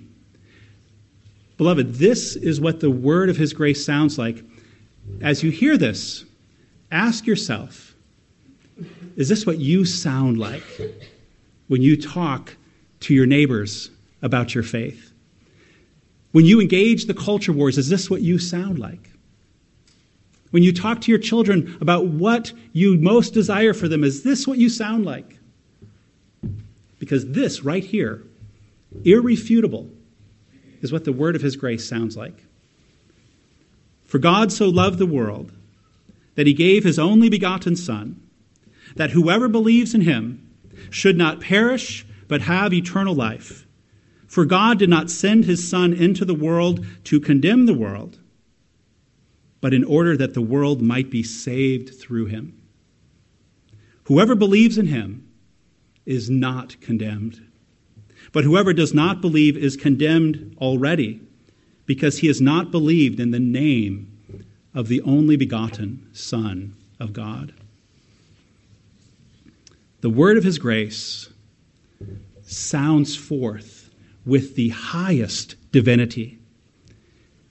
Beloved, 1.57 1.95
this 1.95 2.37
is 2.37 2.61
what 2.61 2.79
the 2.79 2.89
word 2.89 3.29
of 3.29 3.35
his 3.35 3.51
grace 3.51 3.83
sounds 3.83 4.17
like. 4.17 4.45
as 5.19 5.43
you 5.43 5.51
hear 5.51 5.77
this, 5.77 6.23
ask 6.89 7.27
yourself 7.27 7.95
is 9.17 9.27
this 9.27 9.45
what 9.45 9.59
you 9.59 9.83
sound 9.83 10.37
like 10.37 10.63
when 11.67 11.81
you 11.81 11.97
talk 11.97 12.55
to 13.01 13.13
your 13.13 13.25
neighbors 13.25 13.89
about 14.21 14.55
your 14.55 14.63
faith? 14.63 15.11
When 16.31 16.45
you 16.45 16.61
engage 16.61 17.07
the 17.07 17.13
culture 17.13 17.51
wars, 17.51 17.77
is 17.77 17.89
this 17.89 18.09
what 18.09 18.21
you 18.21 18.39
sound 18.39 18.79
like? 18.79 19.11
When 20.51 20.63
you 20.63 20.71
talk 20.71 21.01
to 21.01 21.11
your 21.11 21.19
children 21.19 21.77
about 21.81 22.07
what 22.07 22.53
you 22.73 22.97
most 22.97 23.33
desire 23.33 23.73
for 23.73 23.87
them, 23.87 24.03
is 24.03 24.23
this 24.23 24.47
what 24.47 24.57
you 24.57 24.69
sound 24.69 25.05
like? 25.05 25.39
Because 26.99 27.27
this 27.31 27.63
right 27.63 27.83
here, 27.83 28.23
irrefutable, 29.03 29.89
is 30.81 30.91
what 30.91 31.03
the 31.03 31.11
word 31.11 31.35
of 31.35 31.41
his 31.41 31.55
grace 31.55 31.87
sounds 31.87 32.15
like. 32.15 32.43
For 34.05 34.19
God 34.19 34.51
so 34.51 34.69
loved 34.69 34.99
the 34.99 35.05
world 35.05 35.51
that 36.35 36.47
he 36.47 36.53
gave 36.53 36.83
his 36.83 36.97
only 36.97 37.29
begotten 37.29 37.75
Son, 37.75 38.21
that 38.95 39.11
whoever 39.11 39.47
believes 39.47 39.93
in 39.93 40.01
him 40.01 40.47
should 40.89 41.17
not 41.17 41.41
perish, 41.41 42.05
but 42.27 42.41
have 42.41 42.73
eternal 42.73 43.15
life. 43.15 43.65
For 44.27 44.45
God 44.45 44.79
did 44.79 44.89
not 44.89 45.09
send 45.09 45.45
his 45.45 45.67
Son 45.67 45.93
into 45.93 46.23
the 46.25 46.35
world 46.35 46.85
to 47.05 47.19
condemn 47.19 47.65
the 47.65 47.73
world, 47.73 48.19
but 49.67 49.73
in 49.73 49.83
order 49.83 50.15
that 50.15 50.33
the 50.33 50.41
world 50.41 50.81
might 50.81 51.09
be 51.09 51.21
saved 51.21 51.93
through 51.93 52.27
him. 52.27 52.57
Whoever 54.05 54.33
believes 54.33 54.77
in 54.77 54.85
him 54.85 55.27
is 56.05 56.29
not 56.29 56.79
condemned, 56.79 57.45
but 58.31 58.45
whoever 58.45 58.71
does 58.71 58.93
not 58.93 59.19
believe 59.19 59.57
is 59.57 59.75
condemned 59.75 60.55
already 60.61 61.19
because 61.85 62.19
he 62.19 62.27
has 62.27 62.39
not 62.39 62.71
believed 62.71 63.19
in 63.19 63.31
the 63.31 63.41
name 63.41 64.09
of 64.73 64.87
the 64.87 65.01
only 65.01 65.35
begotten 65.35 66.07
Son 66.13 66.73
of 66.97 67.11
God. 67.11 67.53
The 69.99 70.09
word 70.09 70.37
of 70.37 70.45
his 70.45 70.59
grace 70.59 71.29
sounds 72.43 73.17
forth 73.17 73.89
with 74.25 74.55
the 74.55 74.69
highest 74.69 75.57
divinity. 75.73 76.39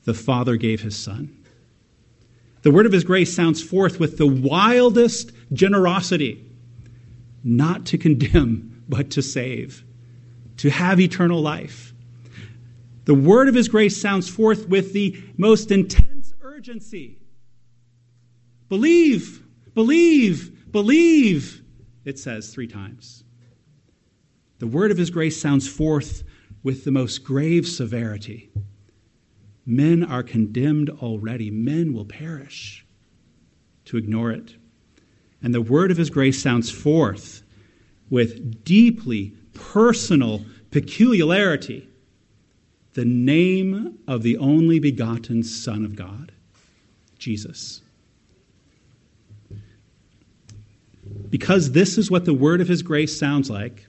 The 0.06 0.14
Father 0.14 0.56
gave 0.56 0.80
his 0.80 0.96
Son. 0.96 1.42
The 2.66 2.72
word 2.72 2.84
of 2.84 2.90
his 2.90 3.04
grace 3.04 3.32
sounds 3.32 3.62
forth 3.62 4.00
with 4.00 4.18
the 4.18 4.26
wildest 4.26 5.30
generosity, 5.52 6.44
not 7.44 7.86
to 7.86 7.96
condemn, 7.96 8.82
but 8.88 9.10
to 9.10 9.22
save, 9.22 9.84
to 10.56 10.70
have 10.70 10.98
eternal 10.98 11.40
life. 11.40 11.94
The 13.04 13.14
word 13.14 13.46
of 13.46 13.54
his 13.54 13.68
grace 13.68 13.96
sounds 13.96 14.28
forth 14.28 14.68
with 14.68 14.92
the 14.92 15.16
most 15.36 15.70
intense 15.70 16.34
urgency. 16.42 17.20
Believe, 18.68 19.46
believe, 19.74 20.72
believe, 20.72 21.62
it 22.04 22.18
says 22.18 22.52
three 22.52 22.66
times. 22.66 23.22
The 24.58 24.66
word 24.66 24.90
of 24.90 24.98
his 24.98 25.10
grace 25.10 25.40
sounds 25.40 25.68
forth 25.68 26.24
with 26.64 26.82
the 26.82 26.90
most 26.90 27.22
grave 27.22 27.68
severity. 27.68 28.50
Men 29.66 30.04
are 30.04 30.22
condemned 30.22 30.88
already, 30.88 31.50
men 31.50 31.92
will 31.92 32.04
perish 32.04 32.86
to 33.86 33.96
ignore 33.96 34.30
it. 34.30 34.54
And 35.42 35.52
the 35.52 35.60
word 35.60 35.90
of 35.90 35.96
his 35.96 36.08
grace 36.08 36.40
sounds 36.40 36.70
forth 36.70 37.42
with 38.08 38.64
deeply 38.64 39.34
personal 39.52 40.44
peculiarity 40.70 41.88
the 42.94 43.04
name 43.04 43.98
of 44.08 44.22
the 44.22 44.38
only 44.38 44.78
begotten 44.78 45.42
Son 45.42 45.84
of 45.84 45.96
God, 45.96 46.32
Jesus. 47.18 47.82
Because 51.28 51.72
this 51.72 51.98
is 51.98 52.10
what 52.10 52.24
the 52.24 52.32
word 52.32 52.62
of 52.62 52.68
his 52.68 52.82
grace 52.82 53.18
sounds 53.18 53.50
like, 53.50 53.86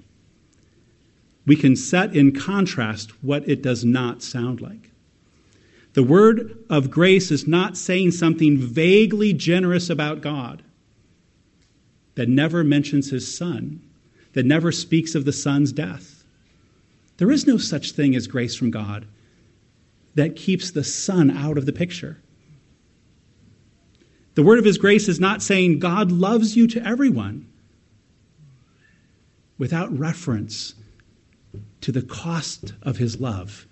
we 1.46 1.55
can 1.55 1.77
set 1.77 2.13
in 2.13 2.33
contrast 2.33 3.24
what 3.24 3.48
it 3.48 3.61
does 3.61 3.85
not 3.85 4.22
sound 4.22 4.59
like. 4.59 4.92
The 5.98 6.03
word 6.03 6.64
of 6.70 6.92
grace 6.92 7.31
is 7.31 7.48
not 7.48 7.75
saying 7.75 8.12
something 8.12 8.55
vaguely 8.55 9.33
generous 9.33 9.90
about 9.90 10.22
God 10.22 10.62
that 12.14 12.29
never 12.29 12.64
mentions 12.64 13.10
his 13.10 13.36
son, 13.36 13.81
that 14.33 14.46
never 14.46 14.72
speaks 14.72 15.16
of 15.16 15.25
the 15.25 15.33
son's 15.33 15.72
death. 15.72 16.24
There 17.18 17.31
is 17.31 17.48
no 17.48 17.57
such 17.57 17.94
thing 17.94 18.16
as 18.16 18.27
grace 18.27 18.53
from 18.53 18.70
God 18.70 19.07
that 20.14 20.36
keeps 20.36 20.70
the 20.70 20.83
Son 20.83 21.31
out 21.31 21.57
of 21.57 21.66
the 21.66 21.74
picture. 21.74 22.22
The 24.36 24.44
word 24.44 24.60
of 24.60 24.66
His 24.66 24.77
grace 24.77 25.07
is 25.07 25.20
not 25.20 25.42
saying 25.42 25.79
God 25.79 26.12
loves 26.12 26.55
you 26.55 26.68
to 26.68 26.88
everyone 26.88 27.48
without 29.57 29.98
reference 29.98 30.75
to 31.81 31.92
the 31.92 32.03
cost 32.03 32.75
of 32.83 32.98
His 32.98 33.20
love 33.20 33.66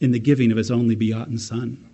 in 0.00 0.12
the 0.12 0.18
giving 0.18 0.50
of 0.50 0.58
His 0.58 0.70
only 0.70 0.94
begotten 0.94 1.38
Son. 1.38 1.90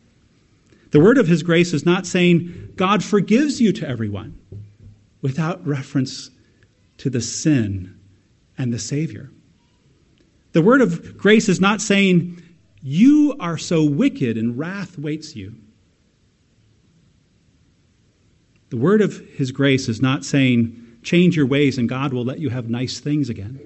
The 0.90 1.00
word 1.00 1.18
of 1.18 1.28
His 1.28 1.42
grace 1.42 1.72
is 1.72 1.86
not 1.86 2.06
saying 2.06 2.74
God 2.76 3.02
forgives 3.02 3.60
you 3.60 3.72
to 3.72 3.88
everyone 3.88 4.38
without 5.22 5.66
reference 5.66 6.30
to 6.98 7.10
the 7.10 7.20
sin 7.20 7.98
and 8.58 8.72
the 8.72 8.78
Savior. 8.78 9.30
The 10.52 10.62
word 10.62 10.82
of 10.82 11.16
grace 11.16 11.48
is 11.48 11.60
not 11.60 11.80
saying, 11.80 12.42
You 12.82 13.34
are 13.40 13.56
so 13.56 13.84
wicked 13.84 14.36
and 14.36 14.58
wrath 14.58 14.98
waits 14.98 15.34
you. 15.34 15.54
The 18.68 18.76
word 18.76 19.00
of 19.00 19.18
his 19.18 19.52
grace 19.52 19.88
is 19.88 20.00
not 20.00 20.24
saying, 20.24 20.78
Change 21.02 21.36
your 21.36 21.46
ways 21.46 21.78
and 21.78 21.88
God 21.88 22.12
will 22.12 22.24
let 22.24 22.38
you 22.38 22.50
have 22.50 22.70
nice 22.70 23.00
things 23.00 23.28
again. 23.28 23.60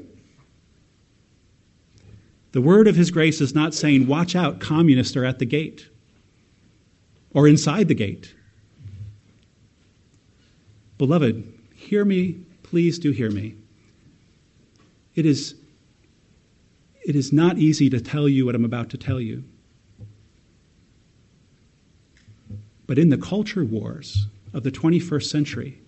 The 2.56 2.62
word 2.62 2.88
of 2.88 2.96
his 2.96 3.10
grace 3.10 3.42
is 3.42 3.54
not 3.54 3.74
saying, 3.74 4.06
Watch 4.06 4.34
out, 4.34 4.60
communists 4.60 5.14
are 5.14 5.26
at 5.26 5.40
the 5.40 5.44
gate 5.44 5.90
or 7.34 7.46
inside 7.46 7.86
the 7.86 7.94
gate. 7.94 8.34
Beloved, 10.96 11.52
hear 11.74 12.02
me, 12.02 12.40
please 12.62 12.98
do 12.98 13.10
hear 13.10 13.30
me. 13.30 13.56
It 15.14 15.26
is 15.26 15.54
it 17.04 17.14
is 17.14 17.30
not 17.30 17.58
easy 17.58 17.90
to 17.90 18.00
tell 18.00 18.26
you 18.26 18.46
what 18.46 18.54
I'm 18.54 18.64
about 18.64 18.88
to 18.88 18.96
tell 18.96 19.20
you. 19.20 19.44
But 22.86 22.96
in 22.96 23.10
the 23.10 23.18
culture 23.18 23.66
wars 23.66 24.28
of 24.54 24.62
the 24.62 24.70
21st 24.70 25.24
century, 25.24 25.82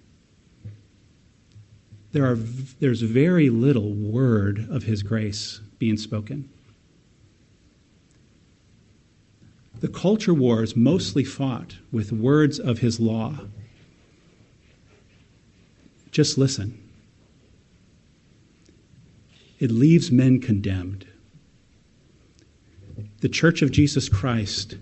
there 2.12 2.26
are, 2.26 2.36
there's 2.36 3.00
very 3.00 3.48
little 3.48 3.94
word 3.94 4.68
of 4.68 4.82
His 4.82 5.02
grace 5.02 5.62
being 5.78 5.96
spoken. 5.96 6.50
The 9.80 9.88
culture 9.88 10.34
wars 10.34 10.76
mostly 10.76 11.24
fought 11.24 11.76
with 11.92 12.12
words 12.12 12.58
of 12.58 12.78
His 12.78 12.98
law. 12.98 13.38
Just 16.10 16.38
listen 16.38 16.88
it 19.58 19.70
leaves 19.70 20.10
men 20.10 20.40
condemned. 20.40 21.06
The 23.20 23.28
Church 23.28 23.62
of 23.62 23.72
Jesus 23.72 24.08
Christ 24.08 24.76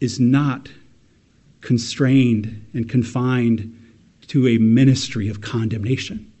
is 0.00 0.18
not 0.18 0.70
constrained 1.60 2.66
and 2.72 2.88
confined 2.88 3.78
to 4.28 4.48
a 4.48 4.58
ministry 4.58 5.28
of 5.28 5.40
condemnation. 5.40 6.32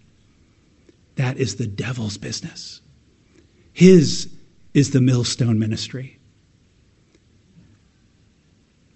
That 1.16 1.36
is 1.36 1.56
the 1.56 1.66
devil's 1.66 2.16
business. 2.16 2.80
His 3.72 4.30
is 4.72 4.90
the 4.90 5.00
millstone 5.00 5.58
ministry. 5.58 6.18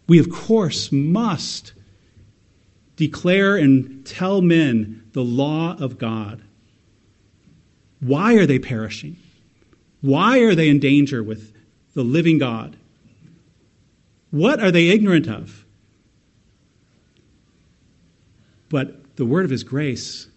We, 0.07 0.19
of 0.19 0.31
course, 0.31 0.93
must 0.93 1.73
declare 2.97 3.57
and 3.57 4.05
tell 4.07 4.41
men 4.41 5.09
the 5.13 5.23
law 5.23 5.77
of 5.79 5.99
God. 5.99 6.43
Why 8.01 8.35
are 8.35 8.47
they 8.47 8.59
perishing? 8.59 9.17
Why 10.01 10.41
are 10.41 10.55
they 10.55 10.69
in 10.69 10.79
danger 10.79 11.23
with 11.23 11.53
the 11.95 12.05
living 12.05 12.39
God? 12.39 12.77
What 14.31 14.61
are 14.61 14.71
they 14.71 14.89
ignorant 14.89 15.29
of? 15.29 15.65
But 18.69 19.17
the 19.17 19.25
word 19.25 19.45
of 19.45 19.51
his 19.51 19.65
grace 19.65 20.29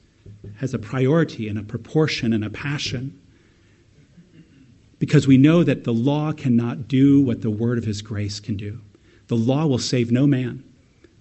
has 0.58 0.74
a 0.74 0.80
priority 0.80 1.48
and 1.48 1.60
a 1.60 1.64
proportion 1.64 2.34
and 2.34 2.46
a 2.46 2.50
passion 2.50 3.20
because 5.00 5.28
we 5.28 5.38
know 5.38 5.64
that 5.64 5.84
the 5.84 5.94
law 5.94 6.32
cannot 6.32 6.88
do 6.88 7.22
what 7.22 7.42
the 7.42 7.50
word 7.50 7.78
of 7.78 7.86
his 7.86 8.02
grace 8.02 8.40
can 8.40 8.58
do. 8.58 8.80
The 9.30 9.38
law 9.38 9.68
will 9.68 9.80
save 9.80 10.12
no 10.12 10.26
man. 10.28 10.64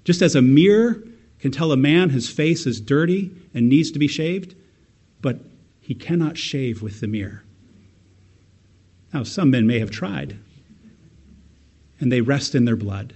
Just 0.02 0.22
as 0.22 0.34
a 0.34 0.42
mirror 0.42 1.04
can 1.38 1.52
tell 1.52 1.72
a 1.72 1.76
man 1.76 2.08
his 2.08 2.28
face 2.28 2.66
is 2.66 2.80
dirty 2.80 3.30
and 3.52 3.68
needs 3.68 3.90
to 3.92 3.98
be 3.98 4.08
shaved, 4.08 4.54
but 5.20 5.40
he 5.80 5.94
cannot 5.94 6.38
shave 6.38 6.82
with 6.82 7.00
the 7.00 7.06
mirror. 7.06 7.44
Now, 9.12 9.22
some 9.24 9.50
men 9.50 9.66
may 9.66 9.78
have 9.78 9.90
tried, 9.90 10.38
and 12.00 12.10
they 12.10 12.22
rest 12.22 12.54
in 12.54 12.64
their 12.64 12.76
blood. 12.76 13.14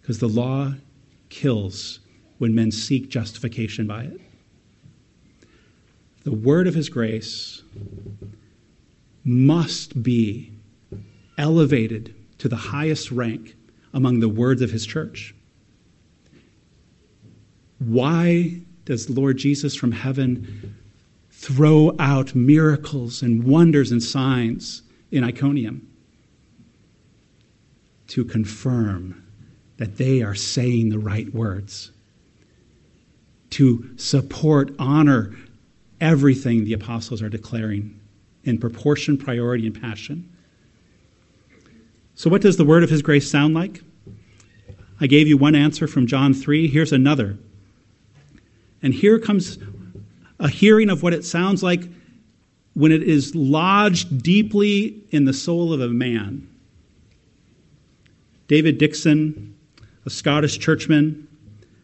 Because 0.00 0.18
the 0.18 0.28
law 0.28 0.74
kills 1.28 2.00
when 2.38 2.54
men 2.54 2.72
seek 2.72 3.08
justification 3.08 3.86
by 3.86 4.04
it. 4.04 4.20
The 6.24 6.32
word 6.32 6.66
of 6.66 6.74
his 6.74 6.88
grace 6.88 7.62
must 9.24 10.02
be 10.02 10.52
elevated 11.36 12.14
to 12.38 12.48
the 12.48 12.56
highest 12.56 13.12
rank 13.12 13.54
among 13.92 14.20
the 14.20 14.28
words 14.28 14.62
of 14.62 14.70
his 14.70 14.86
church. 14.86 15.34
Why 17.78 18.60
does 18.84 19.08
Lord 19.08 19.38
Jesus 19.38 19.74
from 19.74 19.92
heaven 19.92 20.76
throw 21.30 21.94
out 21.98 22.34
miracles 22.34 23.22
and 23.22 23.44
wonders 23.44 23.92
and 23.92 24.02
signs 24.02 24.82
in 25.10 25.24
Iconium? 25.24 25.86
To 28.08 28.24
confirm 28.24 29.24
that 29.76 29.96
they 29.96 30.22
are 30.22 30.34
saying 30.34 30.88
the 30.88 30.98
right 30.98 31.32
words, 31.32 31.92
to 33.50 33.90
support, 33.96 34.72
honor 34.78 35.34
everything 36.00 36.64
the 36.64 36.72
apostles 36.72 37.22
are 37.22 37.28
declaring 37.28 38.00
in 38.44 38.58
proportion, 38.58 39.16
priority, 39.18 39.66
and 39.66 39.80
passion. 39.80 40.32
So, 42.18 42.28
what 42.28 42.42
does 42.42 42.56
the 42.56 42.64
word 42.64 42.82
of 42.82 42.90
his 42.90 43.00
grace 43.00 43.30
sound 43.30 43.54
like? 43.54 43.80
I 45.00 45.06
gave 45.06 45.28
you 45.28 45.38
one 45.38 45.54
answer 45.54 45.86
from 45.86 46.08
John 46.08 46.34
3. 46.34 46.66
Here's 46.66 46.92
another. 46.92 47.38
And 48.82 48.92
here 48.92 49.20
comes 49.20 49.56
a 50.40 50.48
hearing 50.48 50.90
of 50.90 51.04
what 51.04 51.14
it 51.14 51.24
sounds 51.24 51.62
like 51.62 51.84
when 52.74 52.90
it 52.90 53.04
is 53.04 53.36
lodged 53.36 54.20
deeply 54.20 55.00
in 55.10 55.26
the 55.26 55.32
soul 55.32 55.72
of 55.72 55.80
a 55.80 55.86
man. 55.86 56.48
David 58.48 58.78
Dickson, 58.78 59.56
a 60.04 60.10
Scottish 60.10 60.58
churchman, 60.58 61.28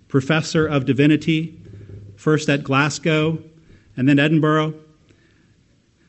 professor 0.09 0.66
of 0.66 0.85
divinity, 0.85 1.57
first 2.16 2.49
at 2.49 2.64
Glasgow 2.64 3.38
and 3.97 4.09
then 4.09 4.18
Edinburgh, 4.18 4.75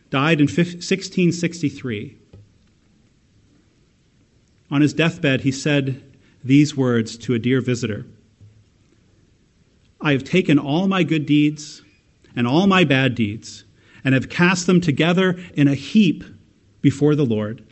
died 0.10 0.42
in 0.42 0.48
1663. 0.48 2.18
On 4.72 4.82
his 4.82 4.94
deathbed, 4.94 5.42
he 5.42 5.52
said 5.52 6.02
these 6.44 6.76
words 6.76 7.18
to 7.18 7.34
a 7.34 7.40
dear 7.40 7.62
visitor 7.62 8.06
I 10.02 10.12
have 10.12 10.24
taken 10.24 10.60
all 10.60 10.88
my 10.88 11.04
good 11.04 11.26
deeds 11.26 11.82
and 12.36 12.46
all 12.46 12.68
my 12.68 12.84
bad 12.84 13.16
deeds 13.16 13.64
and 14.04 14.14
have 14.14 14.30
cast 14.30 14.68
them 14.68 14.82
together 14.82 15.40
in 15.56 15.68
a 15.68 15.74
heap 15.74 16.24
before 16.82 17.16
the 17.16 17.26
Lord 17.26 17.64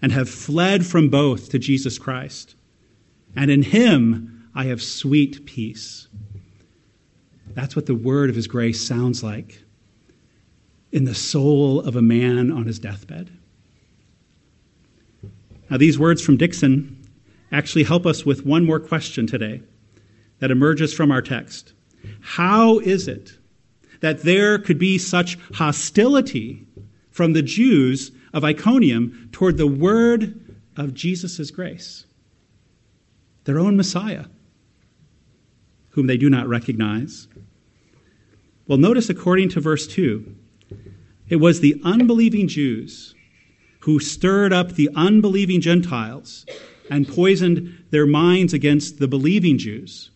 and 0.00 0.12
have 0.12 0.30
fled 0.30 0.86
from 0.86 1.10
both 1.10 1.50
to 1.50 1.58
Jesus 1.58 1.98
Christ 1.98 2.54
and 3.36 3.50
in 3.50 3.62
him 3.62 4.48
I 4.54 4.64
have 4.64 4.82
sweet 4.82 5.46
peace. 5.46 6.08
That's 7.48 7.76
what 7.76 7.86
the 7.86 7.94
word 7.94 8.30
of 8.30 8.36
his 8.36 8.46
grace 8.46 8.86
sounds 8.86 9.22
like 9.22 9.62
in 10.90 11.04
the 11.04 11.14
soul 11.14 11.80
of 11.80 11.96
a 11.96 12.02
man 12.02 12.50
on 12.50 12.66
his 12.66 12.78
deathbed. 12.78 13.30
Now, 15.72 15.78
these 15.78 15.98
words 15.98 16.20
from 16.20 16.36
Dickson 16.36 17.02
actually 17.50 17.84
help 17.84 18.04
us 18.04 18.26
with 18.26 18.44
one 18.44 18.66
more 18.66 18.78
question 18.78 19.26
today 19.26 19.62
that 20.38 20.50
emerges 20.50 20.92
from 20.92 21.10
our 21.10 21.22
text. 21.22 21.72
How 22.20 22.78
is 22.80 23.08
it 23.08 23.38
that 24.00 24.20
there 24.20 24.58
could 24.58 24.78
be 24.78 24.98
such 24.98 25.38
hostility 25.54 26.66
from 27.10 27.32
the 27.32 27.40
Jews 27.40 28.12
of 28.34 28.44
Iconium 28.44 29.30
toward 29.32 29.56
the 29.56 29.66
word 29.66 30.58
of 30.76 30.92
Jesus' 30.92 31.50
grace? 31.50 32.04
their 33.44 33.58
own 33.58 33.74
Messiah, 33.78 34.26
whom 35.88 36.06
they 36.06 36.18
do 36.18 36.28
not 36.28 36.48
recognize. 36.48 37.28
Well, 38.68 38.76
notice 38.76 39.08
according 39.08 39.48
to 39.48 39.60
verse 39.60 39.86
2, 39.86 40.36
it 41.30 41.36
was 41.36 41.60
the 41.60 41.80
unbelieving 41.82 42.46
Jews 42.46 43.14
who 43.82 43.98
stirred 43.98 44.52
up 44.52 44.72
the 44.72 44.88
unbelieving 44.94 45.60
Gentiles 45.60 46.46
and 46.88 47.08
poisoned 47.08 47.84
their 47.90 48.06
minds 48.06 48.54
against 48.54 48.98
the 48.98 49.08
believing 49.08 49.58
Jews. 49.58 50.10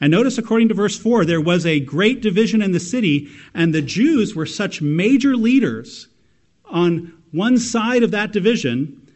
And 0.00 0.10
notice, 0.10 0.36
according 0.36 0.68
to 0.68 0.74
verse 0.74 0.98
4, 0.98 1.24
there 1.24 1.40
was 1.40 1.64
a 1.64 1.80
great 1.80 2.20
division 2.20 2.60
in 2.60 2.72
the 2.72 2.80
city, 2.80 3.30
and 3.54 3.74
the 3.74 3.80
Jews 3.80 4.34
were 4.34 4.44
such 4.44 4.82
major 4.82 5.34
leaders 5.34 6.08
on 6.66 7.22
one 7.32 7.56
side 7.58 8.02
of 8.02 8.10
that 8.10 8.32
division 8.32 9.10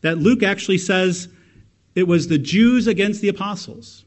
that 0.00 0.18
Luke 0.18 0.42
actually 0.42 0.78
says 0.78 1.28
it 1.94 2.08
was 2.08 2.28
the 2.28 2.38
Jews 2.38 2.86
against 2.86 3.20
the 3.20 3.28
apostles. 3.28 4.06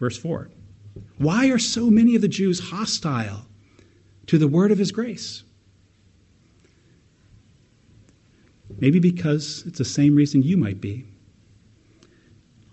Verse 0.00 0.16
4. 0.16 0.50
Why 1.18 1.50
are 1.50 1.58
so 1.58 1.88
many 1.88 2.16
of 2.16 2.22
the 2.22 2.28
Jews 2.28 2.58
hostile 2.58 3.46
to 4.26 4.38
the 4.38 4.48
word 4.48 4.72
of 4.72 4.78
his 4.78 4.90
grace? 4.90 5.44
Maybe 8.78 8.98
because 8.98 9.64
it's 9.66 9.78
the 9.78 9.84
same 9.84 10.14
reason 10.14 10.42
you 10.42 10.56
might 10.56 10.80
be. 10.80 11.04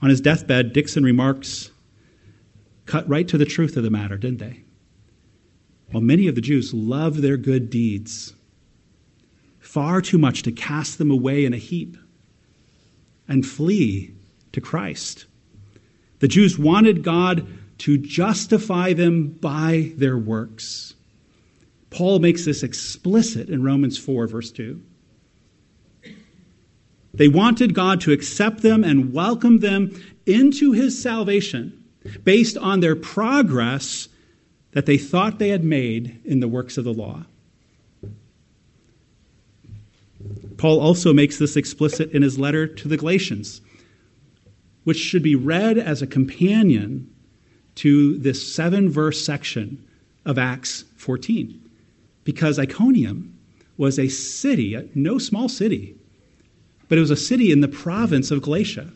On 0.01 0.09
his 0.09 0.21
deathbed, 0.21 0.73
Dickson 0.73 1.03
remarks, 1.03 1.71
cut 2.85 3.07
right 3.07 3.27
to 3.27 3.37
the 3.37 3.45
truth 3.45 3.77
of 3.77 3.83
the 3.83 3.89
matter, 3.89 4.17
didn't 4.17 4.39
they? 4.39 4.63
Well, 5.91 6.01
many 6.01 6.27
of 6.27 6.35
the 6.35 6.41
Jews 6.41 6.73
loved 6.73 7.21
their 7.21 7.37
good 7.37 7.69
deeds 7.69 8.33
far 9.69 10.01
too 10.01 10.17
much 10.17 10.41
to 10.41 10.51
cast 10.51 10.97
them 10.97 11.11
away 11.11 11.45
in 11.45 11.53
a 11.53 11.57
heap 11.57 11.95
and 13.27 13.45
flee 13.45 14.11
to 14.51 14.59
Christ. 14.59 15.27
The 16.19 16.27
Jews 16.27 16.57
wanted 16.57 17.03
God 17.03 17.47
to 17.79 17.97
justify 17.97 18.93
them 18.93 19.27
by 19.27 19.91
their 19.95 20.17
works. 20.17 20.95
Paul 21.91 22.17
makes 22.17 22.45
this 22.45 22.63
explicit 22.63 23.49
in 23.49 23.63
Romans 23.63 23.97
4, 23.97 24.25
verse 24.25 24.51
2. 24.51 24.81
They 27.13 27.27
wanted 27.27 27.73
God 27.73 28.01
to 28.01 28.11
accept 28.11 28.61
them 28.61 28.83
and 28.83 29.13
welcome 29.13 29.59
them 29.59 29.99
into 30.25 30.71
his 30.71 31.01
salvation 31.01 31.83
based 32.23 32.57
on 32.57 32.79
their 32.79 32.95
progress 32.95 34.07
that 34.71 34.85
they 34.85 34.97
thought 34.97 35.39
they 35.39 35.49
had 35.49 35.63
made 35.63 36.19
in 36.23 36.39
the 36.39 36.47
works 36.47 36.77
of 36.77 36.83
the 36.83 36.93
law. 36.93 37.25
Paul 40.57 40.79
also 40.79 41.13
makes 41.13 41.37
this 41.37 41.55
explicit 41.55 42.11
in 42.11 42.21
his 42.21 42.37
letter 42.37 42.67
to 42.67 42.87
the 42.87 42.97
Galatians, 42.97 43.61
which 44.83 44.97
should 44.97 45.23
be 45.23 45.35
read 45.35 45.77
as 45.77 46.01
a 46.01 46.07
companion 46.07 47.09
to 47.75 48.17
this 48.17 48.53
seven 48.53 48.89
verse 48.89 49.23
section 49.23 49.83
of 50.25 50.37
Acts 50.37 50.83
14. 50.97 51.61
Because 52.25 52.59
Iconium 52.59 53.37
was 53.77 53.97
a 53.97 54.09
city, 54.09 54.89
no 54.93 55.17
small 55.17 55.47
city, 55.47 55.95
but 56.89 56.97
it 56.97 57.01
was 57.01 57.11
a 57.11 57.15
city 57.15 57.51
in 57.51 57.61
the 57.61 57.67
province 57.67 58.31
of 58.31 58.41
Galatia. 58.41 58.91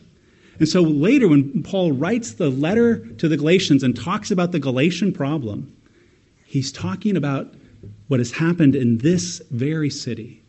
And 0.58 0.68
so 0.68 0.82
later, 0.82 1.26
when 1.26 1.62
Paul 1.62 1.92
writes 1.92 2.34
the 2.34 2.50
letter 2.50 2.98
to 2.98 3.28
the 3.28 3.36
Galatians 3.36 3.82
and 3.82 3.96
talks 3.96 4.30
about 4.30 4.52
the 4.52 4.60
Galatian 4.60 5.12
problem, 5.12 5.74
he's 6.44 6.70
talking 6.70 7.16
about 7.16 7.54
what 8.08 8.20
has 8.20 8.32
happened 8.32 8.76
in 8.76 8.98
this 8.98 9.40
very 9.50 9.90
city. 9.90 10.42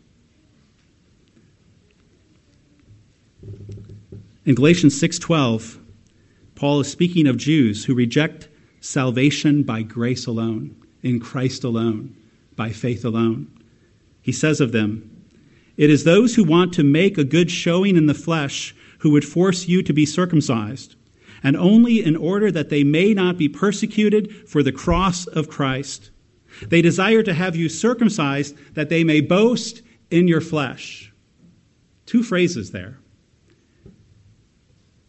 In 4.46 4.54
Galatians 4.54 5.00
6:12, 5.00 5.80
Paul 6.56 6.82
is 6.82 6.88
speaking 6.88 7.28
of 7.28 7.38
Jews 7.38 7.86
who 7.86 7.96
reject 7.96 8.48
salvation 8.80 9.64
by 9.64 9.82
grace 9.82 10.26
alone, 10.26 10.76
in 11.02 11.20
Christ 11.20 11.64
alone, 11.64 12.16
by 12.56 12.70
faith 12.72 13.04
alone. 13.04 13.48
He 14.22 14.32
says 14.32 14.62
of 14.62 14.72
them, 14.72 15.10
It 15.78 15.90
is 15.90 16.04
those 16.04 16.36
who 16.36 16.44
want 16.44 16.74
to 16.74 16.84
make 16.84 17.18
a 17.18 17.24
good 17.24 17.52
showing 17.52 17.98
in 17.98 18.06
the 18.06 18.14
flesh 18.14 18.76
who 19.00 19.12
would 19.12 19.26
force 19.26 19.68
you 19.68 19.84
to 19.84 19.94
be 19.94 20.06
circumcised, 20.06 20.96
and 21.44 21.56
only 21.58 22.04
in 22.04 22.16
order 22.16 22.52
that 22.52 22.70
they 22.70 22.84
may 22.84 23.14
not 23.14 23.38
be 23.38 23.50
persecuted 23.50 24.34
for 24.48 24.64
the 24.64 24.72
cross 24.72 25.28
of 25.28 25.50
Christ. 25.50 26.12
They 26.62 26.82
desire 26.82 27.22
to 27.24 27.34
have 27.34 27.56
you 27.56 27.68
circumcised 27.68 28.56
that 28.76 28.90
they 28.90 29.04
may 29.04 29.22
boast 29.22 29.82
in 30.10 30.28
your 30.28 30.42
flesh. 30.42 31.12
Two 32.06 32.24
phrases 32.24 32.72
there. 32.72 33.00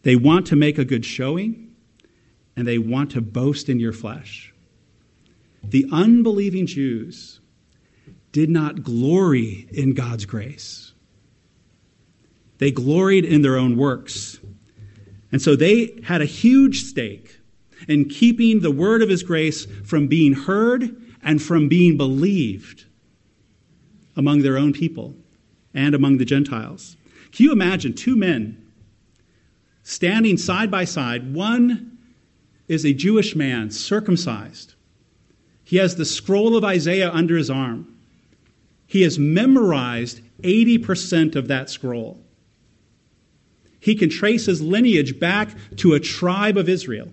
They 0.03 0.15
want 0.15 0.47
to 0.47 0.55
make 0.55 0.77
a 0.77 0.85
good 0.85 1.05
showing, 1.05 1.75
and 2.55 2.67
they 2.67 2.77
want 2.77 3.11
to 3.11 3.21
boast 3.21 3.69
in 3.69 3.79
your 3.79 3.93
flesh. 3.93 4.53
The 5.63 5.85
unbelieving 5.91 6.65
Jews 6.65 7.39
did 8.37 8.51
not 8.51 8.83
glory 8.83 9.67
in 9.71 9.95
God's 9.95 10.25
grace, 10.25 10.93
they 12.59 12.69
gloried 12.69 13.25
in 13.25 13.41
their 13.41 13.57
own 13.57 13.75
works. 13.77 14.39
And 15.31 15.41
so 15.41 15.55
they 15.55 15.99
had 16.03 16.21
a 16.21 16.25
huge 16.25 16.83
stake 16.83 17.39
in 17.87 18.07
keeping 18.07 18.59
the 18.59 18.69
word 18.69 19.01
of 19.01 19.09
his 19.09 19.23
grace 19.23 19.65
from 19.83 20.05
being 20.05 20.33
heard 20.33 20.95
and 21.23 21.41
from 21.41 21.67
being 21.67 21.97
believed 21.97 22.85
among 24.15 24.43
their 24.43 24.55
own 24.55 24.71
people 24.71 25.15
and 25.73 25.95
among 25.95 26.19
the 26.19 26.25
Gentiles. 26.25 26.95
Can 27.31 27.45
you 27.45 27.51
imagine 27.51 27.93
two 27.95 28.15
men 28.15 28.63
standing 29.81 30.37
side 30.37 30.69
by 30.69 30.85
side. 30.85 31.33
One 31.33 31.97
is 32.67 32.85
a 32.85 32.93
Jewish 32.93 33.35
man, 33.35 33.71
circumcised. 33.71 34.75
He 35.63 35.77
has 35.77 35.95
the 35.95 36.05
scroll 36.05 36.55
of 36.55 36.63
Isaiah 36.63 37.11
under 37.11 37.35
his 37.35 37.49
arm. 37.49 37.96
He 38.87 39.01
has 39.03 39.19
memorized 39.19 40.21
80% 40.41 41.35
of 41.35 41.49
that 41.49 41.69
scroll. 41.69 42.23
He 43.79 43.95
can 43.95 44.09
trace 44.09 44.45
his 44.45 44.61
lineage 44.61 45.19
back 45.19 45.49
to 45.77 45.93
a 45.93 45.99
tribe 45.99 46.57
of 46.57 46.67
Israel. 46.67 47.11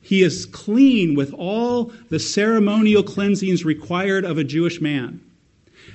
He 0.00 0.22
is 0.22 0.46
clean 0.46 1.14
with 1.14 1.32
all 1.32 1.92
the 2.10 2.18
ceremonial 2.18 3.02
cleansings 3.02 3.64
required 3.64 4.24
of 4.24 4.36
a 4.36 4.44
Jewish 4.44 4.80
man. 4.80 5.20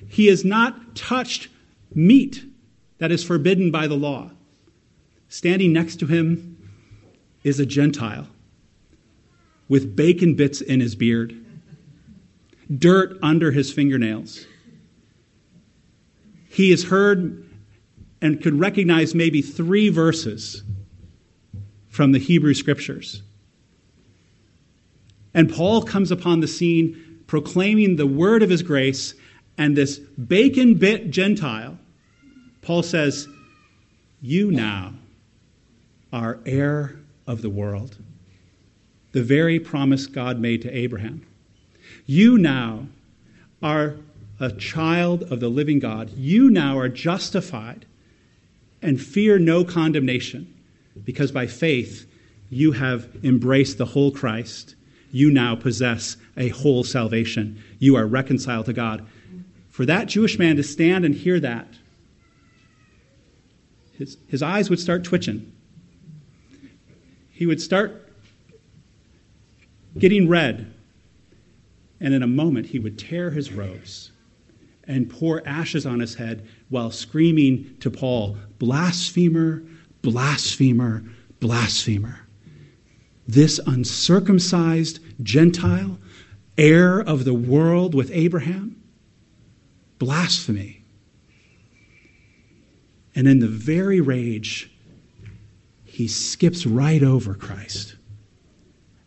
He 0.07 0.27
has 0.27 0.45
not 0.45 0.95
touched 0.95 1.49
meat 1.93 2.43
that 2.99 3.11
is 3.11 3.23
forbidden 3.23 3.71
by 3.71 3.87
the 3.87 3.97
law. 3.97 4.31
Standing 5.27 5.73
next 5.73 5.97
to 5.97 6.07
him 6.07 6.57
is 7.43 7.59
a 7.59 7.65
Gentile 7.65 8.27
with 9.67 9.95
bacon 9.95 10.33
bits 10.33 10.59
in 10.59 10.79
his 10.79 10.95
beard, 10.95 11.45
dirt 12.77 13.17
under 13.21 13.51
his 13.51 13.71
fingernails. 13.71 14.45
He 16.49 16.71
has 16.71 16.83
heard 16.83 17.45
and 18.21 18.41
could 18.41 18.59
recognize 18.59 19.15
maybe 19.15 19.41
three 19.41 19.89
verses 19.89 20.63
from 21.87 22.11
the 22.11 22.19
Hebrew 22.19 22.53
scriptures. 22.53 23.23
And 25.33 25.51
Paul 25.51 25.83
comes 25.83 26.11
upon 26.11 26.39
the 26.39 26.47
scene 26.47 27.23
proclaiming 27.27 27.95
the 27.95 28.07
word 28.07 28.41
of 28.41 28.49
his 28.49 28.63
grace, 28.63 29.13
and 29.57 29.77
this 29.77 29.99
bacon 29.99 30.73
bit 30.75 31.11
Gentile, 31.11 31.77
Paul 32.61 32.83
says, 32.83 33.27
You 34.21 34.51
now 34.51 34.93
are 36.11 36.39
heir 36.45 36.99
of 37.27 37.41
the 37.41 37.49
world, 37.49 37.97
the 39.11 39.21
very 39.21 39.59
promise 39.59 40.07
God 40.07 40.39
made 40.39 40.63
to 40.63 40.75
Abraham. 40.75 41.25
You 42.09 42.39
now 42.39 42.87
are 43.61 43.97
a 44.39 44.51
child 44.51 45.31
of 45.31 45.39
the 45.39 45.47
living 45.47 45.77
God. 45.77 46.09
You 46.17 46.49
now 46.49 46.75
are 46.79 46.89
justified 46.89 47.85
and 48.81 48.99
fear 48.99 49.37
no 49.37 49.63
condemnation 49.63 50.51
because 51.03 51.31
by 51.31 51.45
faith 51.45 52.11
you 52.49 52.71
have 52.71 53.07
embraced 53.23 53.77
the 53.77 53.85
whole 53.85 54.11
Christ. 54.11 54.73
You 55.11 55.29
now 55.29 55.55
possess 55.55 56.17
a 56.35 56.49
whole 56.49 56.83
salvation. 56.83 57.63
You 57.77 57.95
are 57.95 58.07
reconciled 58.07 58.65
to 58.65 58.73
God. 58.73 59.05
For 59.69 59.85
that 59.85 60.07
Jewish 60.07 60.39
man 60.39 60.55
to 60.55 60.63
stand 60.63 61.05
and 61.05 61.13
hear 61.13 61.39
that, 61.39 61.67
his, 63.99 64.17
his 64.27 64.41
eyes 64.41 64.67
would 64.71 64.79
start 64.79 65.03
twitching. 65.03 65.53
He 67.29 67.45
would 67.45 67.61
start 67.61 68.11
getting 69.95 70.27
red. 70.27 70.73
And 71.99 72.13
in 72.13 72.23
a 72.23 72.27
moment, 72.27 72.67
he 72.67 72.79
would 72.79 72.97
tear 72.97 73.31
his 73.31 73.51
robes 73.51 74.11
and 74.85 75.09
pour 75.09 75.45
ashes 75.47 75.85
on 75.85 75.99
his 75.99 76.15
head 76.15 76.47
while 76.69 76.91
screaming 76.91 77.75
to 77.79 77.91
Paul, 77.91 78.37
Blasphemer, 78.57 79.63
blasphemer, 80.01 81.03
blasphemer. 81.39 82.21
This 83.27 83.59
uncircumcised 83.67 84.99
Gentile, 85.21 85.99
heir 86.57 86.99
of 86.99 87.25
the 87.25 87.33
world 87.33 87.93
with 87.93 88.09
Abraham, 88.11 88.81
blasphemy. 89.99 90.83
And 93.13 93.27
in 93.27 93.39
the 93.39 93.47
very 93.47 94.01
rage, 94.01 94.71
he 95.85 96.07
skips 96.07 96.65
right 96.65 97.03
over 97.03 97.35
Christ 97.35 97.95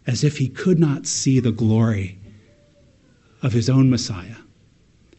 as 0.07 0.23
if 0.23 0.37
he 0.37 0.49
could 0.49 0.79
not 0.79 1.07
see 1.07 1.41
the 1.41 1.53
glory 1.53 2.19
of 3.43 3.53
his 3.53 3.69
own 3.69 3.91
Messiah, 3.91 4.37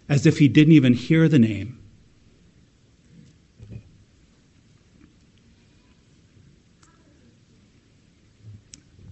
as 0.08 0.26
if 0.26 0.40
he 0.40 0.48
didn't 0.48 0.74
even 0.74 0.94
hear 0.94 1.28
the 1.28 1.40
name. 1.40 1.80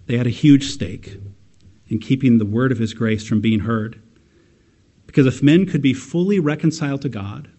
They 0.08 0.18
had 0.18 0.28
a 0.28 0.32
huge 0.32 0.66
stake 0.70 1.18
in 1.88 2.00
keeping 2.00 2.38
the 2.38 2.46
word 2.46 2.72
of 2.72 2.80
his 2.80 2.94
grace 2.94 3.26
from 3.26 3.42
being 3.42 3.62
heard. 3.62 4.02
Because 5.06 5.26
if 5.26 5.44
men 5.44 5.66
could 5.66 5.82
be 5.82 5.94
fully 5.94 6.40
reconciled 6.40 7.02
to 7.02 7.10
God, 7.10 7.50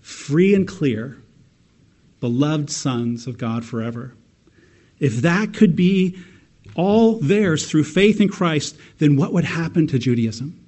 free 0.00 0.54
and 0.54 0.68
clear, 0.68 1.22
beloved 2.20 2.70
sons 2.70 3.26
of 3.26 3.38
God 3.38 3.64
forever, 3.64 4.14
if 4.98 5.16
that 5.16 5.52
could 5.54 5.76
be 5.76 6.18
all 6.76 7.18
theirs 7.18 7.68
through 7.68 7.84
faith 7.84 8.20
in 8.20 8.28
Christ, 8.28 8.76
then 8.98 9.16
what 9.16 9.32
would 9.32 9.44
happen 9.44 9.86
to 9.88 9.98
Judaism? 9.98 10.62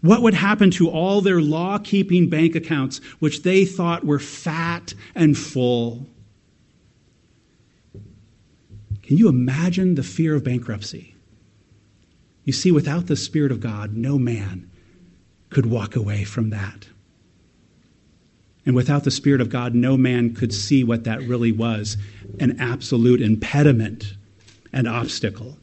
What 0.00 0.20
would 0.20 0.34
happen 0.34 0.70
to 0.72 0.90
all 0.90 1.22
their 1.22 1.40
law 1.40 1.78
keeping 1.78 2.28
bank 2.28 2.54
accounts, 2.54 2.98
which 3.20 3.42
they 3.42 3.64
thought 3.64 4.04
were 4.04 4.18
fat 4.18 4.92
and 5.14 5.38
full? 5.38 6.06
Can 9.02 9.16
you 9.16 9.28
imagine 9.28 9.94
the 9.94 10.02
fear 10.02 10.34
of 10.34 10.44
bankruptcy? 10.44 11.14
You 12.44 12.52
see, 12.52 12.70
without 12.70 13.06
the 13.06 13.16
Spirit 13.16 13.50
of 13.50 13.60
God, 13.60 13.96
no 13.96 14.18
man 14.18 14.70
could 15.48 15.66
walk 15.66 15.96
away 15.96 16.24
from 16.24 16.50
that. 16.50 16.88
And 18.66 18.74
without 18.74 19.04
the 19.04 19.10
Spirit 19.10 19.40
of 19.40 19.50
God, 19.50 19.74
no 19.74 19.96
man 19.96 20.34
could 20.34 20.52
see 20.52 20.84
what 20.84 21.04
that 21.04 21.22
really 21.22 21.52
was 21.52 21.96
an 22.40 22.58
absolute 22.60 23.20
impediment 23.20 24.14
and 24.74 24.88
obstacle 24.88 25.56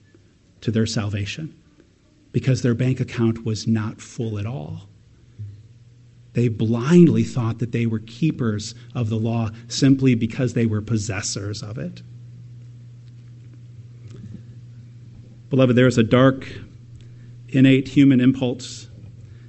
to 0.62 0.72
their 0.72 0.86
salvation 0.88 1.54
because 2.32 2.62
their 2.62 2.74
bank 2.74 3.02
account 3.02 3.46
was 3.46 3.68
not 3.68 4.02
full 4.02 4.40
at 4.40 4.46
all. 4.46 4.88
They 6.34 6.48
blindly 6.48 7.24
thought 7.24 7.60
that 7.60 7.74
they 7.74 7.86
were 7.86 8.00
keepers 8.00 8.74
of 8.96 9.10
the 9.10 9.18
law 9.18 9.50
simply 9.68 10.16
because 10.16 10.54
they 10.54 10.66
were 10.66 10.82
possessors 10.82 11.62
of 11.62 11.78
it. 11.78 12.02
Beloved, 15.50 15.76
there 15.76 15.88
is 15.88 15.98
a 15.98 16.04
dark, 16.04 16.48
innate 17.50 17.90
human 17.90 18.22
impulse 18.22 18.88